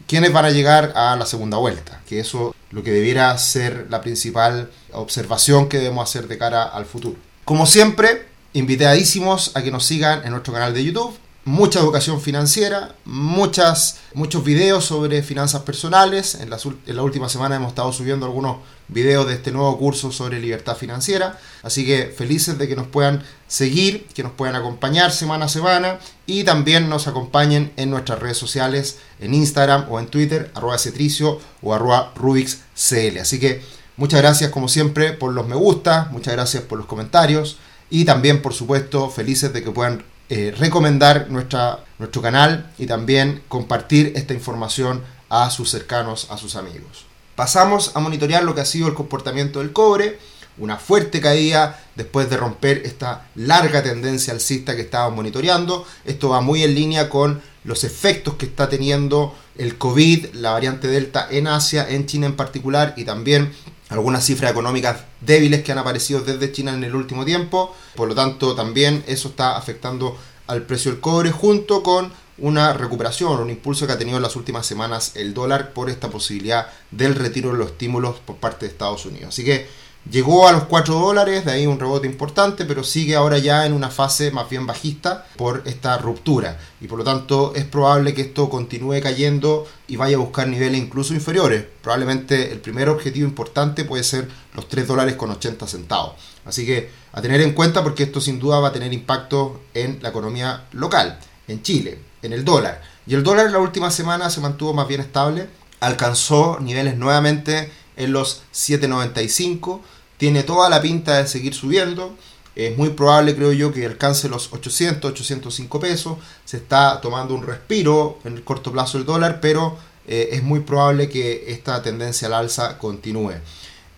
quiénes 0.08 0.34
van 0.34 0.46
a 0.46 0.50
llegar 0.50 0.94
a 0.96 1.16
la 1.16 1.26
segunda 1.26 1.58
vuelta, 1.58 2.02
que 2.08 2.20
eso 2.20 2.56
lo 2.72 2.84
que 2.84 2.92
debiera 2.92 3.38
ser 3.38 3.88
la 3.90 4.02
principal 4.02 4.72
observación 4.94 5.70
que 5.70 5.78
debemos 5.78 6.10
hacer 6.10 6.28
de 6.28 6.38
cara 6.38 6.64
al 6.64 6.86
futuro. 6.86 7.18
Como 7.46 7.66
siempre, 7.66 8.26
invitadísimos 8.54 9.56
a 9.56 9.62
que 9.62 9.72
nos 9.72 9.86
sigan 9.86 10.24
en 10.26 10.32
nuestro 10.32 10.54
canal 10.54 10.74
de 10.74 10.84
YouTube, 10.84 11.16
mucha 11.48 11.80
educación 11.80 12.20
financiera, 12.20 12.94
muchas, 13.06 14.00
muchos 14.14 14.44
videos 14.44 14.84
sobre 14.84 15.24
finanzas 15.24 15.62
personales. 15.62 16.36
En, 16.36 16.50
en 16.52 16.96
la 16.96 17.04
última 17.04 17.30
semana 17.30 17.56
hemos 17.56 17.70
estado 17.70 17.94
subiendo 17.94 18.26
algunos 18.26 18.58
videos 18.90 19.26
de 19.26 19.36
este 19.36 19.54
nuevo 19.54 19.78
curso 19.78 20.12
sobre 20.12 20.42
libertad 20.42 20.76
financiera. 20.76 21.40
Así 21.64 21.86
que 21.86 22.14
felices 22.16 22.58
de 22.58 22.68
que 22.68 22.76
nos 22.76 22.88
puedan 22.88 23.24
seguir, 23.48 24.08
que 24.14 24.24
nos 24.24 24.34
puedan 24.34 24.58
acompañar 24.58 25.14
semana 25.14 25.46
a 25.46 25.50
semana 25.50 26.00
y 26.26 26.44
también 26.44 26.90
nos 26.90 27.08
acompañen 27.08 27.72
en 27.78 27.92
nuestras 27.92 28.20
redes 28.20 28.38
sociales, 28.38 28.98
en 29.22 29.34
Instagram 29.34 29.86
o 29.90 30.02
en 30.02 30.08
Twitter, 30.08 30.52
arroba 30.54 30.78
cetricio 30.78 31.40
o 31.62 31.74
arroba 31.74 32.12
rubixcl. 32.14 33.20
Así 33.22 33.40
que 33.40 33.62
muchas 33.96 34.20
gracias 34.20 34.52
como 34.52 34.68
siempre 34.68 35.14
por 35.14 35.32
los 35.32 35.48
me 35.48 35.56
gusta, 35.56 36.10
muchas 36.12 36.34
gracias 36.34 36.64
por 36.64 36.78
los 36.78 36.88
comentarios 36.88 37.58
y 37.90 38.04
también 38.04 38.42
por 38.42 38.54
supuesto 38.54 39.10
felices 39.10 39.54
de 39.54 39.64
que 39.64 39.72
puedan 39.72 40.04
eh, 40.30 40.54
recomendar 40.58 41.30
nuestro 41.30 42.22
canal 42.22 42.72
y 42.78 42.86
también 42.86 43.44
compartir 43.48 44.14
esta 44.16 44.34
información 44.34 45.02
a 45.30 45.50
sus 45.50 45.70
cercanos, 45.70 46.28
a 46.30 46.38
sus 46.38 46.56
amigos. 46.56 47.06
Pasamos 47.36 47.92
a 47.96 48.00
monitorear 48.00 48.44
lo 48.44 48.56
que 48.56 48.62
ha 48.62 48.66
sido 48.66 48.88
el 48.88 48.94
comportamiento 48.94 49.60
del 49.60 49.72
cobre, 49.72 50.20
una 50.58 50.78
fuerte 50.78 51.22
caída 51.22 51.80
después 51.96 52.30
de 52.30 52.38
romper 52.38 52.82
esta 52.84 53.28
larga 53.36 53.84
tendencia 53.84 54.34
alcista 54.34 54.76
que 54.76 54.82
estábamos 54.82 55.16
monitoreando. 55.18 55.86
Esto 56.04 56.30
va 56.30 56.42
muy 56.42 56.64
en 56.64 56.74
línea 56.74 57.10
con 57.10 57.42
los 57.64 57.84
efectos 57.84 58.36
que 58.36 58.48
está 58.48 58.70
teniendo 58.70 59.36
el 59.56 59.78
COVID, 59.78 60.34
la 60.34 60.52
variante 60.52 60.88
Delta 60.88 61.28
en 61.30 61.48
Asia, 61.48 61.88
en 61.88 62.06
China 62.06 62.26
en 62.26 62.36
particular 62.36 62.94
y 62.98 63.04
también 63.04 63.54
algunas 63.90 64.26
cifras 64.26 64.52
económicas 64.52 64.98
débiles 65.22 65.64
que 65.64 65.72
han 65.72 65.78
aparecido 65.78 66.22
desde 66.22 66.52
China 66.52 66.74
en 66.74 66.84
el 66.84 66.96
último 66.96 67.26
tiempo. 67.26 67.76
Por 67.96 68.08
lo 68.08 68.16
tanto, 68.16 68.56
también 68.56 69.04
eso 69.08 69.30
está 69.30 69.58
afectando 69.58 70.18
al 70.48 70.64
precio 70.64 70.92
del 70.92 71.00
cobre 71.00 71.32
junto 71.32 71.84
con 71.84 72.12
una 72.38 72.74
recuperación, 72.74 73.40
un 73.40 73.50
impulso 73.50 73.88
que 73.88 73.94
ha 73.94 73.98
tenido 73.98 74.18
en 74.18 74.24
las 74.24 74.36
últimas 74.36 74.66
semanas 74.66 75.14
el 75.16 75.34
dólar 75.34 75.74
por 75.74 75.90
esta 75.90 76.10
posibilidad 76.10 76.68
del 76.92 77.16
retiro 77.16 77.52
de 77.52 77.58
los 77.58 77.72
estímulos 77.72 78.18
por 78.20 78.36
parte 78.38 78.66
de 78.66 78.72
Estados 78.72 79.06
Unidos. 79.06 79.30
Así 79.30 79.44
que 79.44 79.68
Llegó 80.10 80.48
a 80.48 80.54
los 80.54 80.64
4 80.66 80.94
dólares, 80.94 81.44
de 81.44 81.52
ahí 81.52 81.68
un 81.68 81.80
rebote 81.80 82.08
importante, 82.08 82.64
pero 82.64 82.84
sigue 82.84 83.16
ahora 83.16 83.40
ya 83.40 83.66
en 83.66 83.74
una 83.74 83.90
fase 83.90 84.32
más 84.32 84.50
bien 84.50 84.66
bajista 84.66 85.26
por 85.36 85.64
esta 85.66 85.98
ruptura. 85.98 86.58
Y 86.80 86.88
por 86.88 87.00
lo 87.00 87.04
tanto 87.04 87.54
es 87.56 87.66
probable 87.66 88.14
que 88.14 88.22
esto 88.22 88.50
continúe 88.50 89.02
cayendo 89.02 89.68
y 89.88 89.98
vaya 89.98 90.16
a 90.16 90.20
buscar 90.20 90.48
niveles 90.48 90.80
incluso 90.80 91.14
inferiores. 91.14 91.66
Probablemente 91.82 92.54
el 92.54 92.60
primer 92.60 92.88
objetivo 92.88 93.28
importante 93.28 93.84
puede 93.84 94.04
ser 94.04 94.30
los 94.54 94.70
3 94.70 94.88
dólares 94.88 95.16
con 95.16 95.30
80 95.30 95.68
centavos. 95.68 96.14
Así 96.46 96.66
que 96.66 96.90
a 97.12 97.22
tener 97.22 97.42
en 97.42 97.54
cuenta 97.54 97.84
porque 97.84 98.04
esto 98.04 98.22
sin 98.22 98.40
duda 98.40 98.60
va 98.60 98.70
a 98.70 98.74
tener 98.74 98.94
impacto 98.94 99.62
en 99.74 100.00
la 100.02 100.10
economía 100.10 100.68
local, 100.72 101.20
en 101.50 101.62
Chile, 101.64 102.00
en 102.22 102.32
el 102.32 102.46
dólar. 102.46 102.82
Y 103.06 103.16
el 103.16 103.24
dólar 103.24 103.48
en 103.48 103.52
la 103.52 103.60
última 103.60 103.92
semana 103.92 104.30
se 104.30 104.40
mantuvo 104.40 104.74
más 104.74 104.88
bien 104.88 105.02
estable, 105.02 105.50
alcanzó 105.82 106.60
niveles 106.62 106.98
nuevamente 106.98 107.72
en 107.98 108.14
los 108.14 108.44
795 108.52 109.82
tiene 110.18 110.44
toda 110.44 110.70
la 110.70 110.82
pinta 110.82 111.18
de 111.18 111.28
seguir 111.28 111.54
subiendo. 111.54 112.16
Es 112.56 112.76
muy 112.76 112.90
probable, 112.90 113.36
creo 113.36 113.54
yo, 113.54 113.72
que 113.72 113.86
alcance 113.86 114.28
los 114.28 114.52
800, 114.52 115.12
805 115.12 115.80
pesos. 115.80 116.18
Se 116.44 116.58
está 116.58 117.00
tomando 117.02 117.36
un 117.36 117.46
respiro 117.46 118.18
en 118.26 118.34
el 118.34 118.44
corto 118.44 118.72
plazo 118.72 118.98
el 118.98 119.06
dólar, 119.06 119.40
pero 119.40 119.78
eh, 120.08 120.30
es 120.32 120.42
muy 120.42 120.62
probable 120.62 121.08
que 121.08 121.52
esta 121.52 121.82
tendencia 121.84 122.28
al 122.28 122.34
alza 122.34 122.80
continúe. 122.80 123.34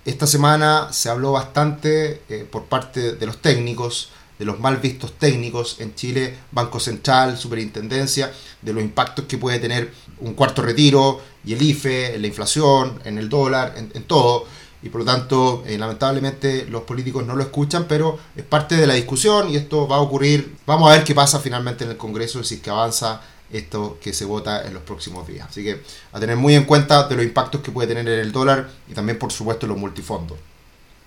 Esta 0.04 0.28
semana 0.28 0.92
se 0.92 1.10
habló 1.10 1.32
bastante 1.32 2.22
eh, 2.28 2.46
por 2.50 2.66
parte 2.66 3.14
de 3.14 3.26
los 3.26 3.42
técnicos, 3.42 4.10
de 4.38 4.46
los 4.46 4.60
mal 4.60 4.78
vistos 4.78 5.14
técnicos 5.14 5.78
en 5.80 5.96
Chile, 5.96 6.36
Banco 6.52 6.82
Central, 6.82 7.38
Superintendencia, 7.38 8.32
de 8.62 8.74
los 8.74 8.84
impactos 8.84 9.26
que 9.26 9.38
puede 9.38 9.60
tener 9.60 9.94
un 10.20 10.34
cuarto 10.34 10.62
retiro 10.62 11.22
y 11.46 11.54
el 11.54 11.62
IFE, 11.62 12.18
la 12.20 12.28
inflación, 12.28 13.00
en 13.06 13.18
el 13.18 13.30
dólar, 13.30 13.76
en 13.78 14.04
todo 14.04 14.48
y 14.82 14.90
por 14.90 15.02
lo 15.02 15.06
tanto 15.06 15.64
eh, 15.66 15.78
lamentablemente 15.78 16.66
los 16.70 16.84
políticos 16.84 17.26
no 17.26 17.36
lo 17.36 17.44
escuchan, 17.44 17.86
pero 17.88 18.18
es 18.36 18.44
parte 18.44 18.76
de 18.76 18.88
la 18.88 18.94
discusión 18.94 19.50
y 19.50 19.58
esto 19.58 19.88
va 19.88 19.98
a 19.98 20.02
ocurrir, 20.02 20.56
vamos 20.66 20.90
a 20.90 20.96
ver 20.96 21.04
qué 21.04 21.14
pasa 21.14 21.40
finalmente 21.40 21.84
en 21.84 21.92
el 21.92 21.98
Congreso, 21.98 22.44
si 22.44 22.56
es 22.56 22.62
que 22.62 22.70
avanza 22.70 23.22
esto 23.52 23.98
que 24.02 24.14
se 24.14 24.26
vota 24.26 24.66
en 24.66 24.74
los 24.74 24.84
próximos 24.84 25.28
días. 25.28 25.48
Así 25.50 25.64
que 25.64 25.82
a 26.14 26.20
tener 26.20 26.38
muy 26.38 26.56
en 26.56 26.66
cuenta 26.66 27.08
de 27.08 27.16
los 27.16 27.26
impactos 27.26 27.62
que 27.62 27.72
puede 27.72 27.88
tener 27.88 28.08
en 28.08 28.20
el 28.20 28.32
dólar 28.32 28.70
y 28.88 28.94
también 28.94 29.18
por 29.18 29.32
supuesto 29.32 29.66
en 29.66 29.72
los 29.72 29.80
multifondos. 29.80 30.38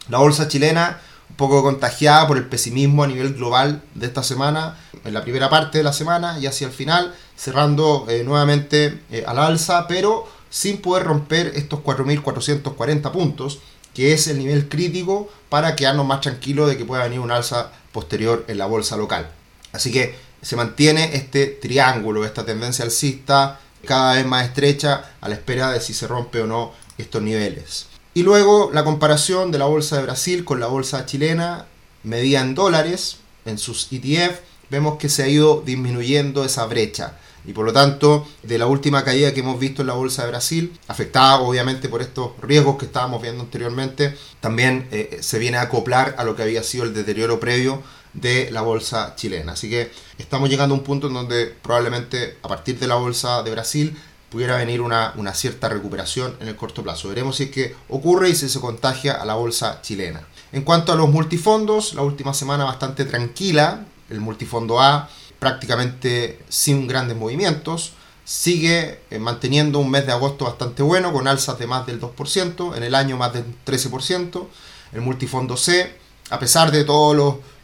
La 0.09 0.19
bolsa 0.19 0.49
chilena 0.49 1.01
un 1.31 1.37
poco 1.37 1.63
contagiada 1.63 2.27
por 2.27 2.37
el 2.37 2.47
pesimismo 2.47 3.05
a 3.05 3.07
nivel 3.07 3.33
global 3.33 3.83
de 3.95 4.07
esta 4.07 4.23
semana, 4.23 4.77
en 5.03 5.15
la 5.15 5.23
primera 5.23 5.49
parte 5.49 5.79
de 5.79 5.85
la 5.85 5.95
semana 5.95 6.39
y 6.39 6.47
hacia 6.47 6.67
el 6.67 6.73
final, 6.75 7.15
cerrando 7.37 8.05
eh, 8.09 8.23
nuevamente 8.23 9.01
eh, 9.11 9.25
al 9.27 9.39
alza, 9.39 9.87
pero 9.89 10.29
sin 10.53 10.83
poder 10.83 11.05
romper 11.05 11.55
estos 11.57 11.81
4.440 11.81 13.11
puntos, 13.11 13.61
que 13.95 14.13
es 14.13 14.29
el 14.29 14.39
nivel 14.39 14.69
crítico 14.69 15.31
para 15.49 15.75
quedarnos 15.75 16.07
más 16.07 16.21
tranquilos 16.21 16.69
de 16.69 16.77
que 16.77 16.85
pueda 16.85 17.05
venir 17.05 17.21
un 17.21 17.31
alza 17.31 17.73
posterior 17.91 18.45
en 18.49 18.59
la 18.59 18.67
bolsa 18.67 18.99
local. 18.99 19.31
Así 19.73 19.91
que 19.91 20.15
se 20.43 20.57
mantiene 20.57 21.17
este 21.17 21.47
triángulo, 21.47 22.27
esta 22.27 22.45
tendencia 22.45 22.85
alcista 22.85 23.61
cada 23.87 24.15
vez 24.15 24.27
más 24.27 24.45
estrecha 24.45 25.13
a 25.23 25.29
la 25.31 25.37
espera 25.37 25.73
de 25.73 25.81
si 25.81 25.95
se 25.95 26.07
rompe 26.07 26.43
o 26.43 26.47
no 26.47 26.73
estos 26.99 27.23
niveles. 27.23 27.87
Y 28.13 28.23
luego 28.23 28.71
la 28.75 28.85
comparación 28.85 29.53
de 29.53 29.59
la 29.59 29.65
bolsa 29.65 29.97
de 29.97 30.03
Brasil 30.03 30.45
con 30.45 30.61
la 30.61 30.67
bolsa 30.67 31.07
chilena 31.07 31.65
medida 32.03 32.43
en 32.43 32.55
dólares 32.55 33.17
en 33.47 33.57
sus 33.57 33.91
ETF, 33.91 34.41
vemos 34.69 34.99
que 34.99 35.09
se 35.09 35.23
ha 35.23 35.29
ido 35.29 35.63
disminuyendo 35.65 36.45
esa 36.45 36.67
brecha 36.67 37.19
y 37.45 37.53
por 37.53 37.65
lo 37.65 37.73
tanto 37.73 38.27
de 38.43 38.59
la 38.59 38.67
última 38.67 39.05
caída 39.05 39.33
que 39.35 39.41
hemos 39.41 39.59
visto 39.59 39.83
en 39.83 39.89
la 39.89 39.95
bolsa 39.95 40.23
de 40.23 40.29
Brasil, 40.29 40.79
afectada 40.89 41.41
obviamente 41.41 41.89
por 41.89 42.03
estos 42.03 42.33
riesgos 42.41 42.77
que 42.79 42.87
estábamos 42.87 43.21
viendo 43.21 43.43
anteriormente, 43.43 44.17
también 44.41 44.89
eh, 44.93 45.19
se 45.21 45.39
viene 45.39 45.59
a 45.59 45.63
acoplar 45.63 46.15
a 46.19 46.25
lo 46.25 46.37
que 46.37 46.43
había 46.43 46.63
sido 46.63 46.85
el 46.85 46.95
deterioro 46.95 47.41
previo 47.41 47.83
de 48.13 48.51
la 48.51 48.63
bolsa 48.63 49.15
chilena. 49.17 49.53
Así 49.53 49.71
que 49.71 49.91
estamos 50.19 50.49
llegando 50.49 50.75
a 50.75 50.79
un 50.79 50.85
punto 50.85 51.09
en 51.09 51.15
donde 51.15 51.47
probablemente 51.47 52.37
a 52.43 52.49
partir 52.49 52.79
de 52.79 52.87
la 52.87 52.97
bolsa 52.97 53.43
de 53.43 53.51
Brasil 53.51 53.97
pudiera 54.31 54.57
venir 54.57 54.81
una, 54.81 55.13
una 55.17 55.35
cierta 55.35 55.69
recuperación 55.69 56.37
en 56.41 56.49
el 56.49 56.57
corto 56.57 56.83
plazo. 56.83 57.09
Veremos 57.09 57.37
si 57.37 57.45
es 57.45 57.51
que 57.51 57.77
ocurre 57.89 58.31
y 58.31 58.35
si 58.35 58.49
se 58.49 58.61
contagia 58.61 59.15
a 59.15 59.27
la 59.27 59.35
bolsa 59.35 59.81
chilena. 59.83 60.23
En 60.53 60.63
cuanto 60.63 60.93
a 60.93 60.97
los 60.97 61.11
multifondos, 61.11 61.95
la 61.95 62.03
última 62.03 62.33
semana 62.33 62.65
bastante 62.65 63.05
tranquila. 63.05 63.85
El 64.13 64.21
multifondo 64.21 64.81
A 64.81 65.09
prácticamente 65.43 66.39
sin 66.49 66.87
grandes 66.87 67.17
movimientos. 67.17 67.95
Sigue 68.25 69.01
eh, 69.11 69.19
manteniendo 69.19 69.81
un 69.81 69.91
mes 69.91 70.07
de 70.07 70.13
agosto 70.13 70.45
bastante 70.45 70.85
bueno, 70.85 71.13
con 71.13 71.27
alzas 71.27 71.59
de 71.59 71.67
más 71.67 71.85
del 71.85 72.01
2%, 72.01 72.77
en 72.77 72.83
el 72.85 72.95
año 72.95 73.17
más 73.17 73.33
del 73.33 73.45
13%. 73.67 74.47
El 74.93 75.01
multifondo 75.01 75.57
C, 75.57 75.97
a 76.31 76.39
pesar 76.39 76.71
de 76.71 76.85
todos 76.85 77.17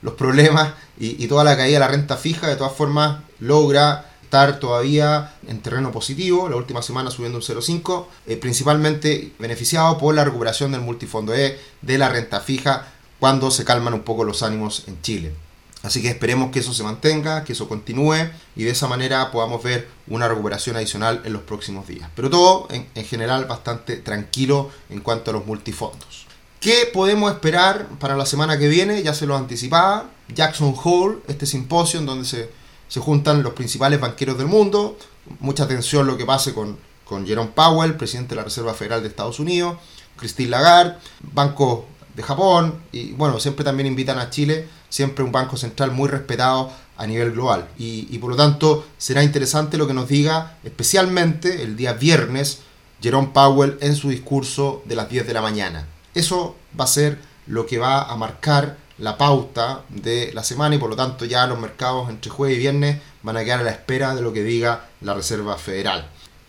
los, 0.02 0.14
problemas 0.14 0.72
y, 0.98 1.24
toda 1.28 1.44
la 1.44 1.56
caída 1.56 1.74
de 1.74 1.80
la 1.80 1.88
renta 1.88 2.16
fija, 2.16 2.48
de 2.48 2.56
todas 2.56 2.72
formas 2.72 3.20
logra 3.38 4.10
estar 4.24 4.58
todavía 4.58 5.34
en 5.46 5.60
terreno 5.60 5.92
positivo, 5.92 6.48
la 6.48 6.56
última 6.56 6.82
semana 6.82 7.12
subiendo 7.12 7.38
un 7.38 7.44
0,5, 7.44 8.06
eh, 8.26 8.36
principalmente 8.36 9.32
beneficiado 9.38 9.98
por 9.98 10.16
la 10.16 10.24
recuperación 10.24 10.72
del 10.72 10.80
multifondo 10.80 11.32
E 11.32 11.60
de 11.82 11.98
la 11.98 12.08
renta 12.08 12.40
fija 12.40 12.88
cuando 13.20 13.52
se 13.52 13.64
calman 13.64 13.94
un 13.94 14.02
poco 14.02 14.24
los 14.24 14.42
ánimos 14.42 14.82
en 14.88 15.00
Chile. 15.00 15.47
Así 15.82 16.02
que 16.02 16.08
esperemos 16.08 16.50
que 16.50 16.58
eso 16.58 16.74
se 16.74 16.82
mantenga, 16.82 17.44
que 17.44 17.52
eso 17.52 17.68
continúe 17.68 18.30
y 18.56 18.64
de 18.64 18.70
esa 18.70 18.88
manera 18.88 19.30
podamos 19.30 19.62
ver 19.62 19.88
una 20.08 20.26
recuperación 20.26 20.76
adicional 20.76 21.22
en 21.24 21.32
los 21.32 21.42
próximos 21.42 21.86
días. 21.86 22.10
Pero 22.16 22.30
todo 22.30 22.66
en, 22.70 23.04
general 23.04 23.44
bastante 23.44 23.96
tranquilo 23.96 24.70
en 24.90 25.00
cuanto 25.00 25.30
a 25.30 25.34
los 25.34 25.46
multifondos. 25.46 26.26
¿Qué 26.60 26.90
podemos 26.92 27.30
esperar 27.30 27.86
para 28.00 28.16
la 28.16 28.26
semana 28.26 28.58
que 28.58 28.66
viene? 28.66 29.02
Ya 29.04 29.14
se 29.14 29.26
lo 29.26 29.36
anticipaba. 29.36 30.10
Jackson 30.34 30.74
Hole, 30.82 31.18
este 31.28 31.46
simposio 31.46 32.00
en 32.00 32.06
donde 32.06 32.24
se, 32.24 32.50
juntan 32.98 33.44
los 33.44 33.52
principales 33.52 34.00
banqueros 34.00 34.36
del 34.36 34.48
mundo. 34.48 34.98
Mucha 35.38 35.64
atención 35.64 36.08
lo 36.08 36.16
que 36.16 36.26
pase 36.26 36.54
con, 36.54 36.76
con 37.04 37.24
Jerome 37.24 37.52
Powell, 37.54 37.94
presidente 37.94 38.30
de 38.30 38.36
la 38.36 38.44
Reserva 38.44 38.74
Federal 38.74 39.02
de 39.02 39.08
Estados 39.08 39.38
Unidos, 39.38 39.76
Christine 40.16 40.50
Lagarde, 40.50 40.96
Banco 41.20 41.86
de 42.18 42.24
Japón 42.24 42.74
y 42.90 43.12
bueno, 43.12 43.38
siempre 43.38 43.64
también 43.64 43.86
invitan 43.86 44.18
a 44.18 44.28
Chile 44.28 44.68
siempre 44.88 45.24
un 45.24 45.30
banco 45.30 45.56
central 45.56 45.92
muy 45.92 46.08
respetado 46.08 46.70
a 46.96 47.06
nivel 47.06 47.30
global. 47.30 47.68
Y, 47.78 48.08
y, 48.10 48.18
por 48.18 48.30
lo 48.30 48.36
tanto 48.36 48.84
será 48.98 49.22
interesante 49.22 49.78
lo 49.78 49.86
que 49.86 49.94
nos 49.94 50.08
diga 50.08 50.58
especialmente 50.64 51.62
el 51.62 51.76
día 51.76 51.92
viernes 51.92 52.58
Jerome 53.00 53.28
Powell 53.32 53.78
en 53.80 53.94
su 53.94 54.10
discurso 54.10 54.82
de 54.84 54.96
las 54.96 55.08
10 55.08 55.28
de 55.28 55.32
la 55.32 55.42
mañana. 55.42 55.86
Eso 56.12 56.56
va 56.78 56.84
a 56.84 56.88
ser 56.88 57.18
lo 57.46 57.66
que 57.66 57.78
va 57.78 58.02
a 58.02 58.16
marcar 58.16 58.76
la 58.98 59.16
pauta 59.16 59.82
de 59.88 60.32
la 60.34 60.42
semana 60.42 60.74
y 60.74 60.78
por 60.78 60.90
lo 60.90 60.96
tanto 60.96 61.24
ya 61.24 61.46
los 61.46 61.60
mercados 61.60 62.10
entre 62.10 62.32
jueves 62.32 62.56
y 62.56 62.60
viernes 62.60 63.00
van 63.22 63.36
a 63.36 63.44
quedar 63.44 63.60
a 63.60 63.62
la 63.62 63.70
espera 63.70 64.16
de 64.16 64.22
lo 64.22 64.32
que 64.32 64.42
diga 64.42 64.88
la 65.02 65.14
Reserva 65.14 65.56
Federal. 65.56 66.08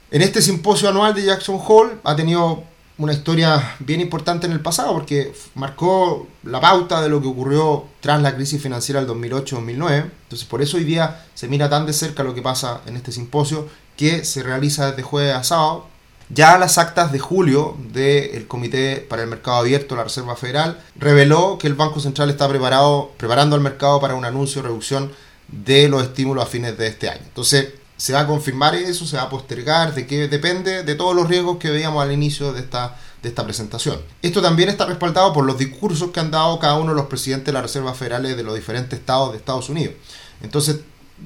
En 0.09 0.23
este 0.23 0.41
simposio 0.41 0.89
anual 0.89 1.13
de 1.13 1.25
Jackson 1.25 1.61
Hole 1.63 1.97
ha 2.03 2.15
tenido 2.15 2.63
una 2.99 3.13
historia 3.13 3.75
bien 3.79 4.01
importante 4.01 4.45
en 4.45 4.51
el 4.51 4.59
pasado 4.59 4.93
porque 4.93 5.33
marcó 5.55 6.27
la 6.43 6.59
pauta 6.59 7.01
de 7.01 7.07
lo 7.07 7.21
que 7.21 7.27
ocurrió 7.27 7.85
tras 8.01 8.21
la 8.21 8.35
crisis 8.35 8.61
financiera 8.61 8.99
del 8.99 9.09
2008-2009. 9.09 10.11
Entonces 10.23 10.47
por 10.47 10.61
eso 10.61 10.77
hoy 10.77 10.83
día 10.83 11.25
se 11.33 11.47
mira 11.47 11.69
tan 11.69 11.85
de 11.85 11.93
cerca 11.93 12.23
lo 12.23 12.35
que 12.35 12.41
pasa 12.41 12.81
en 12.85 12.97
este 12.97 13.13
simposio 13.13 13.67
que 13.95 14.25
se 14.25 14.43
realiza 14.43 14.89
desde 14.89 15.03
jueves 15.03 15.33
a 15.33 15.43
sábado. 15.43 15.87
Ya 16.29 16.57
las 16.57 16.77
actas 16.77 17.11
de 17.11 17.19
julio 17.19 17.75
del 17.91 18.47
Comité 18.47 18.97
para 19.09 19.23
el 19.23 19.29
Mercado 19.29 19.57
Abierto, 19.57 19.95
la 19.95 20.03
Reserva 20.03 20.35
Federal, 20.35 20.79
reveló 20.95 21.57
que 21.57 21.67
el 21.67 21.73
Banco 21.73 21.99
Central 22.01 22.29
está 22.29 22.47
preparado, 22.47 23.11
preparando 23.17 23.55
al 23.55 23.61
mercado 23.61 23.99
para 23.99 24.13
un 24.13 24.25
anuncio 24.25 24.61
de 24.61 24.67
reducción 24.67 25.11
de 25.47 25.87
los 25.87 26.03
estímulos 26.03 26.43
a 26.43 26.47
fines 26.47 26.77
de 26.77 26.87
este 26.87 27.09
año. 27.09 27.21
Entonces, 27.25 27.69
se 27.99 28.13
va 28.13 28.21
a 28.21 28.27
confirmar 28.27 28.75
eso, 28.75 29.05
se 29.05 29.17
va 29.17 29.23
a 29.23 29.29
postergar, 29.29 29.93
de 29.93 30.07
qué 30.07 30.29
depende 30.29 30.83
de 30.83 30.95
todos 30.95 31.13
los 31.13 31.27
riesgos 31.27 31.57
que 31.57 31.69
veíamos 31.69 32.01
al 32.01 32.13
inicio 32.13 32.53
de 32.53 32.61
esta, 32.61 32.95
de 33.21 33.27
esta 33.27 33.43
presentación. 33.43 33.99
Esto 34.21 34.41
también 34.41 34.69
está 34.69 34.85
respaldado 34.85 35.33
por 35.33 35.43
los 35.43 35.57
discursos 35.57 36.11
que 36.11 36.21
han 36.21 36.31
dado 36.31 36.57
cada 36.59 36.75
uno 36.75 36.91
de 36.91 36.95
los 36.95 37.07
presidentes 37.07 37.47
de 37.47 37.51
las 37.51 37.63
reservas 37.63 37.97
federales 37.97 38.37
de 38.37 38.43
los 38.43 38.55
diferentes 38.55 38.97
estados 38.97 39.33
de 39.33 39.37
Estados 39.39 39.67
Unidos. 39.67 39.95
Entonces, 40.41 40.77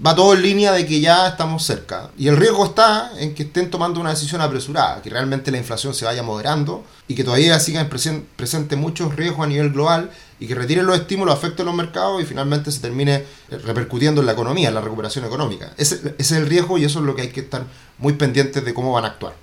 va 0.03 0.15
todo 0.15 0.34
en 0.34 0.42
línea 0.42 0.72
de 0.72 0.88
que 0.88 1.00
ya 1.00 1.27
estamos 1.27 1.63
cerca. 1.63 2.10
Y 2.18 2.27
el 2.27 2.38
riesgo 2.38 2.65
está 2.65 3.12
en 3.20 3.36
que 3.36 3.44
estén 3.44 3.70
tomando 3.70 4.00
una 4.00 4.10
decisión 4.10 4.42
apresurada, 4.42 5.00
que 5.03 5.12
realmente 5.12 5.51
la 5.51 5.60
inflación 5.60 5.94
se 5.94 6.06
vaya 6.06 6.24
moderando 6.24 6.84
y 7.08 7.13
que 7.13 7.24
todavía 7.24 7.60
sigan 7.60 7.88
presentes 7.88 8.80
muchos 8.80 9.15
riesgos 9.15 9.46
a 9.46 9.48
nivel 9.48 9.72
global 9.72 10.10
y 10.44 10.48
que 10.48 10.56
retiren 10.56 10.86
los 10.86 10.98
estímulos, 10.98 11.34
afecten 11.34 11.66
los 11.66 11.74
mercados 11.74 12.22
y 12.22 12.26
finalmente 12.26 12.70
se 12.70 12.82
termine 12.82 13.24
repercutiendo 13.50 14.20
en 14.20 14.26
la 14.26 14.34
economía, 14.34 14.68
en 14.68 14.76
la 14.76 14.82
recuperación 14.82 15.24
económica. 15.24 15.72
Ese, 15.78 16.16
es 16.18 16.34
el 16.34 16.48
riesgo 16.48 16.78
y 16.78 16.84
eso 16.84 17.00
es 17.00 17.06
lo 17.06 17.16
que 17.16 17.22
hay 17.22 17.30
que 17.30 17.40
estar 17.40 17.64
muy 17.98 18.12
pendientes 18.12 18.66
de 18.66 18.74
cómo 18.74 18.92
van 18.92 19.06
a 19.06 19.08
actuar. 19.08 19.36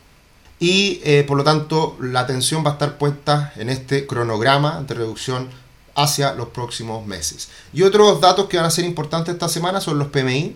Y 0.58 1.00
eh, 1.02 1.24
por 1.26 1.38
lo 1.38 1.42
tanto 1.42 1.96
la 2.02 2.20
atención 2.20 2.62
va 2.66 2.70
a 2.70 2.72
estar 2.74 2.98
puesta 2.98 3.54
en 3.56 3.70
este 3.70 4.06
cronograma 4.06 4.82
de 4.82 4.92
reducción 4.92 5.48
hacia 5.94 6.34
los 6.34 6.48
próximos 6.48 7.06
meses. 7.06 7.48
Y 7.72 7.80
otros 7.80 8.20
datos 8.20 8.46
que 8.50 8.58
van 8.58 8.66
a 8.66 8.70
ser 8.70 8.84
importantes 8.84 9.32
esta 9.32 9.48
semana 9.48 9.80
son 9.80 9.98
los 9.98 10.08
PMI, 10.08 10.54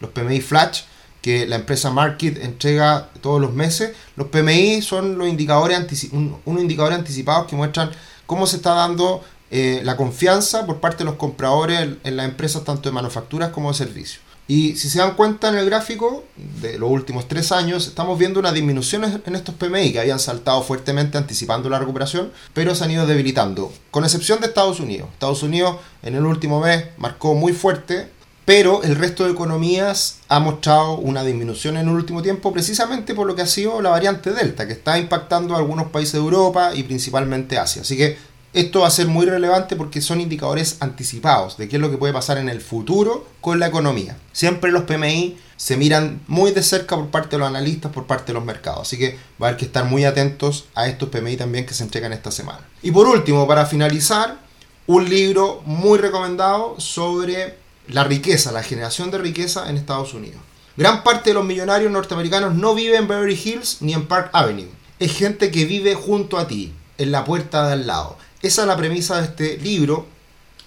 los 0.00 0.10
PMI 0.10 0.42
Flash, 0.42 0.82
que 1.22 1.46
la 1.46 1.56
empresa 1.56 1.90
Market 1.90 2.36
entrega 2.36 3.08
todos 3.22 3.40
los 3.40 3.54
meses. 3.54 3.92
Los 4.14 4.26
PMI 4.26 4.82
son 4.82 5.16
los 5.16 5.26
indicadores 5.26 5.78
unos 6.12 6.60
indicadores 6.60 6.98
anticipados 6.98 7.46
que 7.46 7.56
muestran 7.56 7.92
cómo 8.26 8.46
se 8.46 8.56
está 8.56 8.74
dando 8.74 9.24
eh, 9.50 9.80
la 9.84 9.96
confianza 9.96 10.66
por 10.66 10.80
parte 10.80 10.98
de 10.98 11.04
los 11.04 11.14
compradores 11.14 11.88
en 12.02 12.16
las 12.16 12.26
empresas 12.26 12.64
tanto 12.64 12.88
de 12.88 12.94
manufacturas 12.94 13.50
como 13.50 13.70
de 13.70 13.78
servicios. 13.78 14.20
Y 14.48 14.76
si 14.76 14.88
se 14.88 15.00
dan 15.00 15.14
cuenta 15.14 15.48
en 15.48 15.56
el 15.56 15.66
gráfico 15.66 16.24
de 16.60 16.78
los 16.78 16.88
últimos 16.90 17.26
tres 17.26 17.50
años, 17.50 17.88
estamos 17.88 18.16
viendo 18.16 18.38
una 18.38 18.52
disminución 18.52 19.20
en 19.26 19.34
estos 19.34 19.56
PMI 19.56 19.92
que 19.92 20.00
habían 20.00 20.20
saltado 20.20 20.62
fuertemente 20.62 21.18
anticipando 21.18 21.68
la 21.68 21.80
recuperación, 21.80 22.30
pero 22.54 22.74
se 22.74 22.84
han 22.84 22.92
ido 22.92 23.06
debilitando, 23.06 23.72
con 23.90 24.04
excepción 24.04 24.40
de 24.40 24.46
Estados 24.46 24.78
Unidos. 24.78 25.08
Estados 25.12 25.42
Unidos 25.42 25.76
en 26.02 26.14
el 26.14 26.24
último 26.24 26.60
mes 26.60 26.84
marcó 26.96 27.34
muy 27.34 27.52
fuerte, 27.52 28.08
pero 28.44 28.84
el 28.84 28.94
resto 28.94 29.24
de 29.24 29.32
economías 29.32 30.18
ha 30.28 30.38
mostrado 30.38 30.98
una 30.98 31.24
disminución 31.24 31.76
en 31.76 31.88
el 31.88 31.94
último 31.94 32.22
tiempo 32.22 32.52
precisamente 32.52 33.16
por 33.16 33.26
lo 33.26 33.34
que 33.34 33.42
ha 33.42 33.46
sido 33.46 33.82
la 33.82 33.90
variante 33.90 34.30
Delta, 34.30 34.68
que 34.68 34.74
está 34.74 34.96
impactando 34.96 35.56
a 35.56 35.58
algunos 35.58 35.88
países 35.88 36.12
de 36.12 36.20
Europa 36.20 36.70
y 36.72 36.84
principalmente 36.84 37.58
Asia. 37.58 37.82
Así 37.82 37.96
que 37.96 38.16
esto 38.56 38.80
va 38.80 38.86
a 38.86 38.90
ser 38.90 39.06
muy 39.06 39.26
relevante 39.26 39.76
porque 39.76 40.00
son 40.00 40.18
indicadores 40.18 40.78
anticipados 40.80 41.58
de 41.58 41.68
qué 41.68 41.76
es 41.76 41.82
lo 41.82 41.90
que 41.90 41.98
puede 41.98 42.14
pasar 42.14 42.38
en 42.38 42.48
el 42.48 42.62
futuro 42.62 43.28
con 43.42 43.60
la 43.60 43.66
economía. 43.66 44.16
Siempre 44.32 44.72
los 44.72 44.84
PMI 44.84 45.36
se 45.58 45.76
miran 45.76 46.22
muy 46.26 46.52
de 46.52 46.62
cerca 46.62 46.96
por 46.96 47.08
parte 47.08 47.36
de 47.36 47.40
los 47.40 47.48
analistas, 47.48 47.92
por 47.92 48.06
parte 48.06 48.28
de 48.28 48.32
los 48.32 48.46
mercados. 48.46 48.80
Así 48.80 48.96
que 48.96 49.18
va 49.40 49.48
a 49.48 49.50
haber 49.50 49.58
que 49.58 49.66
estar 49.66 49.84
muy 49.84 50.06
atentos 50.06 50.64
a 50.74 50.88
estos 50.88 51.10
PMI 51.10 51.36
también 51.36 51.66
que 51.66 51.74
se 51.74 51.84
entregan 51.84 52.14
esta 52.14 52.30
semana. 52.30 52.66
Y 52.82 52.92
por 52.92 53.06
último, 53.06 53.46
para 53.46 53.66
finalizar, 53.66 54.38
un 54.86 55.06
libro 55.06 55.60
muy 55.66 55.98
recomendado 55.98 56.80
sobre 56.80 57.58
la 57.88 58.04
riqueza, 58.04 58.52
la 58.52 58.62
generación 58.62 59.10
de 59.10 59.18
riqueza 59.18 59.68
en 59.68 59.76
Estados 59.76 60.14
Unidos. 60.14 60.40
Gran 60.78 61.04
parte 61.04 61.28
de 61.28 61.34
los 61.34 61.44
millonarios 61.44 61.92
norteamericanos 61.92 62.54
no 62.54 62.74
viven 62.74 63.02
en 63.02 63.08
Beverly 63.08 63.38
Hills 63.38 63.82
ni 63.82 63.92
en 63.92 64.06
Park 64.06 64.30
Avenue. 64.32 64.70
Es 64.98 65.14
gente 65.14 65.50
que 65.50 65.66
vive 65.66 65.94
junto 65.94 66.38
a 66.38 66.48
ti, 66.48 66.72
en 66.98 67.12
la 67.12 67.26
puerta 67.26 67.66
de 67.66 67.74
al 67.74 67.86
lado 67.86 68.16
esa 68.42 68.62
es 68.62 68.68
la 68.68 68.76
premisa 68.76 69.20
de 69.20 69.24
este 69.24 69.58
libro. 69.58 70.06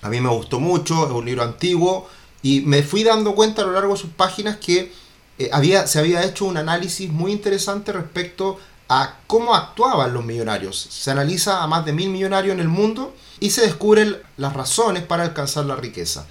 A 0.01 0.09
mí 0.09 0.19
me 0.21 0.29
gustó 0.29 0.59
mucho, 0.59 1.05
es 1.05 1.11
un 1.11 1.25
libro 1.25 1.43
antiguo 1.43 2.07
y 2.41 2.61
me 2.61 2.83
fui 2.83 3.03
dando 3.03 3.35
cuenta 3.35 3.61
a 3.61 3.65
lo 3.65 3.73
largo 3.73 3.93
de 3.93 3.99
sus 3.99 4.11
páginas 4.11 4.57
que 4.57 4.91
eh, 5.37 5.49
había, 5.51 5.87
se 5.87 5.99
había 5.99 6.23
hecho 6.23 6.45
un 6.45 6.57
análisis 6.57 7.09
muy 7.09 7.31
interesante 7.31 7.91
respecto 7.91 8.59
a 8.87 9.19
cómo 9.27 9.53
actuaban 9.55 10.13
los 10.13 10.25
millonarios. 10.25 10.79
Se 10.89 11.11
analiza 11.11 11.63
a 11.63 11.67
más 11.67 11.85
de 11.85 11.93
mil 11.93 12.09
millonarios 12.09 12.53
en 12.53 12.59
el 12.59 12.67
mundo 12.67 13.15
y 13.39 13.51
se 13.51 13.61
descubren 13.61 14.17
las 14.37 14.53
razones 14.53 15.03
para 15.03 15.23
alcanzar 15.23 15.65
la 15.65 15.75
riqueza. 15.75 16.25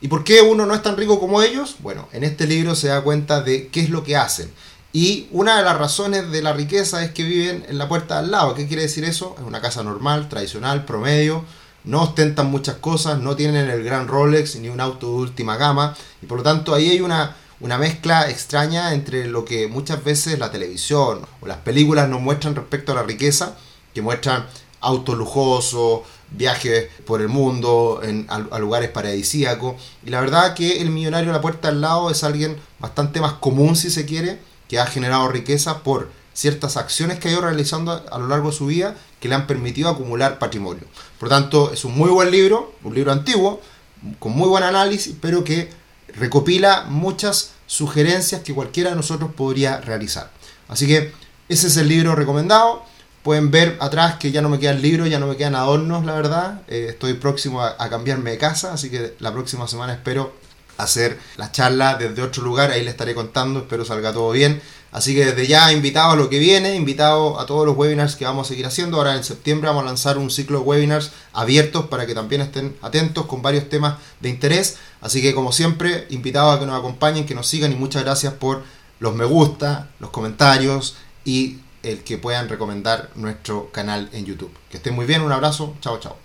¿Y 0.00 0.08
por 0.08 0.22
qué 0.22 0.42
uno 0.42 0.66
no 0.66 0.74
es 0.74 0.82
tan 0.82 0.96
rico 0.96 1.18
como 1.18 1.42
ellos? 1.42 1.76
Bueno, 1.80 2.08
en 2.12 2.24
este 2.24 2.46
libro 2.46 2.74
se 2.74 2.88
da 2.88 3.00
cuenta 3.02 3.40
de 3.40 3.68
qué 3.68 3.80
es 3.80 3.90
lo 3.90 4.04
que 4.04 4.16
hacen. 4.16 4.52
Y 4.94 5.26
una 5.32 5.56
de 5.56 5.64
las 5.64 5.76
razones 5.76 6.30
de 6.30 6.40
la 6.40 6.52
riqueza 6.52 7.02
es 7.02 7.10
que 7.10 7.24
viven 7.24 7.66
en 7.68 7.78
la 7.78 7.88
puerta 7.88 8.20
al 8.20 8.30
lado. 8.30 8.54
¿Qué 8.54 8.68
quiere 8.68 8.82
decir 8.82 9.02
eso? 9.02 9.34
Es 9.36 9.44
una 9.44 9.60
casa 9.60 9.82
normal, 9.82 10.28
tradicional, 10.28 10.84
promedio. 10.84 11.44
No 11.82 12.02
ostentan 12.02 12.46
muchas 12.46 12.76
cosas, 12.76 13.18
no 13.18 13.34
tienen 13.34 13.68
el 13.68 13.82
gran 13.82 14.06
Rolex 14.06 14.54
ni 14.54 14.68
un 14.68 14.80
auto 14.80 15.08
de 15.08 15.14
última 15.14 15.56
gama. 15.56 15.96
Y 16.22 16.26
por 16.26 16.38
lo 16.38 16.44
tanto 16.44 16.72
ahí 16.72 16.90
hay 16.90 17.00
una, 17.00 17.34
una 17.58 17.76
mezcla 17.76 18.30
extraña 18.30 18.94
entre 18.94 19.26
lo 19.26 19.44
que 19.44 19.66
muchas 19.66 20.04
veces 20.04 20.38
la 20.38 20.52
televisión 20.52 21.26
o 21.40 21.46
las 21.48 21.58
películas 21.58 22.08
nos 22.08 22.20
muestran 22.20 22.54
respecto 22.54 22.92
a 22.92 22.94
la 22.94 23.02
riqueza, 23.02 23.56
que 23.92 24.00
muestran 24.00 24.46
autos 24.80 25.18
lujosos, 25.18 26.02
viajes 26.30 26.86
por 27.04 27.20
el 27.20 27.28
mundo, 27.28 28.00
a, 28.28 28.58
lugares 28.60 28.90
paradisíacos. 28.90 29.74
Y 30.06 30.10
la 30.10 30.20
verdad 30.20 30.54
que 30.54 30.80
el 30.80 30.90
millonario 30.90 31.30
a 31.30 31.32
la 31.32 31.40
puerta 31.40 31.66
al 31.66 31.80
lado 31.80 32.12
es 32.12 32.22
alguien 32.22 32.60
bastante 32.78 33.20
más 33.20 33.32
común 33.32 33.74
si 33.74 33.90
se 33.90 34.06
quiere, 34.06 34.53
que 34.68 34.78
ha 34.78 34.86
generado 34.86 35.28
riqueza 35.28 35.82
por 35.82 36.10
ciertas 36.32 36.76
acciones 36.76 37.18
que 37.18 37.28
ha 37.28 37.32
ido 37.32 37.40
realizando 37.40 38.04
a 38.10 38.18
lo 38.18 38.28
largo 38.28 38.50
de 38.50 38.56
su 38.56 38.66
vida 38.66 38.96
que 39.20 39.28
le 39.28 39.36
han 39.36 39.46
permitido 39.46 39.88
acumular 39.88 40.38
patrimonio. 40.38 40.82
Por 41.18 41.30
lo 41.30 41.34
tanto, 41.34 41.72
es 41.72 41.84
un 41.84 41.96
muy 41.96 42.10
buen 42.10 42.30
libro, 42.30 42.74
un 42.82 42.94
libro 42.94 43.12
antiguo, 43.12 43.62
con 44.18 44.32
muy 44.32 44.48
buen 44.48 44.64
análisis, 44.64 45.14
pero 45.20 45.44
que 45.44 45.70
recopila 46.08 46.84
muchas 46.88 47.52
sugerencias 47.66 48.42
que 48.42 48.52
cualquiera 48.52 48.90
de 48.90 48.96
nosotros 48.96 49.30
podría 49.34 49.80
realizar. 49.80 50.30
Así 50.68 50.86
que 50.86 51.12
ese 51.48 51.68
es 51.68 51.76
el 51.78 51.88
libro 51.88 52.14
recomendado. 52.14 52.84
Pueden 53.22 53.50
ver 53.50 53.78
atrás 53.80 54.16
que 54.16 54.30
ya 54.30 54.42
no 54.42 54.50
me 54.50 54.58
queda 54.58 54.72
el 54.72 54.82
libro, 54.82 55.06
ya 55.06 55.18
no 55.18 55.26
me 55.26 55.36
quedan 55.36 55.54
adornos, 55.54 56.04
la 56.04 56.12
verdad. 56.12 56.60
Eh, 56.68 56.88
estoy 56.90 57.14
próximo 57.14 57.62
a, 57.62 57.76
a 57.78 57.88
cambiarme 57.88 58.32
de 58.32 58.38
casa, 58.38 58.74
así 58.74 58.90
que 58.90 59.14
la 59.20 59.32
próxima 59.32 59.66
semana 59.66 59.94
espero 59.94 60.34
hacer 60.76 61.18
la 61.36 61.52
charla 61.52 61.96
desde 61.96 62.22
otro 62.22 62.42
lugar, 62.42 62.70
ahí 62.70 62.82
le 62.82 62.90
estaré 62.90 63.14
contando, 63.14 63.60
espero 63.60 63.84
salga 63.84 64.12
todo 64.12 64.30
bien. 64.30 64.60
Así 64.94 65.12
que 65.12 65.24
desde 65.24 65.48
ya 65.48 65.72
invitado 65.72 66.12
a 66.12 66.16
lo 66.16 66.30
que 66.30 66.38
viene, 66.38 66.76
invitado 66.76 67.40
a 67.40 67.46
todos 67.46 67.66
los 67.66 67.76
webinars 67.76 68.14
que 68.14 68.24
vamos 68.24 68.46
a 68.46 68.48
seguir 68.50 68.64
haciendo. 68.64 68.96
Ahora 68.96 69.16
en 69.16 69.24
septiembre 69.24 69.68
vamos 69.68 69.82
a 69.82 69.86
lanzar 69.86 70.18
un 70.18 70.30
ciclo 70.30 70.60
de 70.60 70.64
webinars 70.64 71.10
abiertos 71.32 71.86
para 71.86 72.06
que 72.06 72.14
también 72.14 72.42
estén 72.42 72.76
atentos 72.80 73.26
con 73.26 73.42
varios 73.42 73.68
temas 73.68 73.96
de 74.20 74.28
interés. 74.28 74.76
Así 75.00 75.20
que 75.20 75.34
como 75.34 75.50
siempre, 75.50 76.06
invitado 76.10 76.52
a 76.52 76.60
que 76.60 76.66
nos 76.66 76.78
acompañen, 76.78 77.26
que 77.26 77.34
nos 77.34 77.48
sigan 77.48 77.72
y 77.72 77.74
muchas 77.74 78.04
gracias 78.04 78.34
por 78.34 78.62
los 79.00 79.16
me 79.16 79.24
gusta, 79.24 79.90
los 79.98 80.10
comentarios 80.10 80.94
y 81.24 81.58
el 81.82 82.04
que 82.04 82.16
puedan 82.16 82.48
recomendar 82.48 83.10
nuestro 83.16 83.72
canal 83.72 84.08
en 84.12 84.26
YouTube. 84.26 84.52
Que 84.70 84.76
estén 84.76 84.94
muy 84.94 85.06
bien, 85.06 85.22
un 85.22 85.32
abrazo, 85.32 85.74
chao 85.80 85.98
chao. 85.98 86.23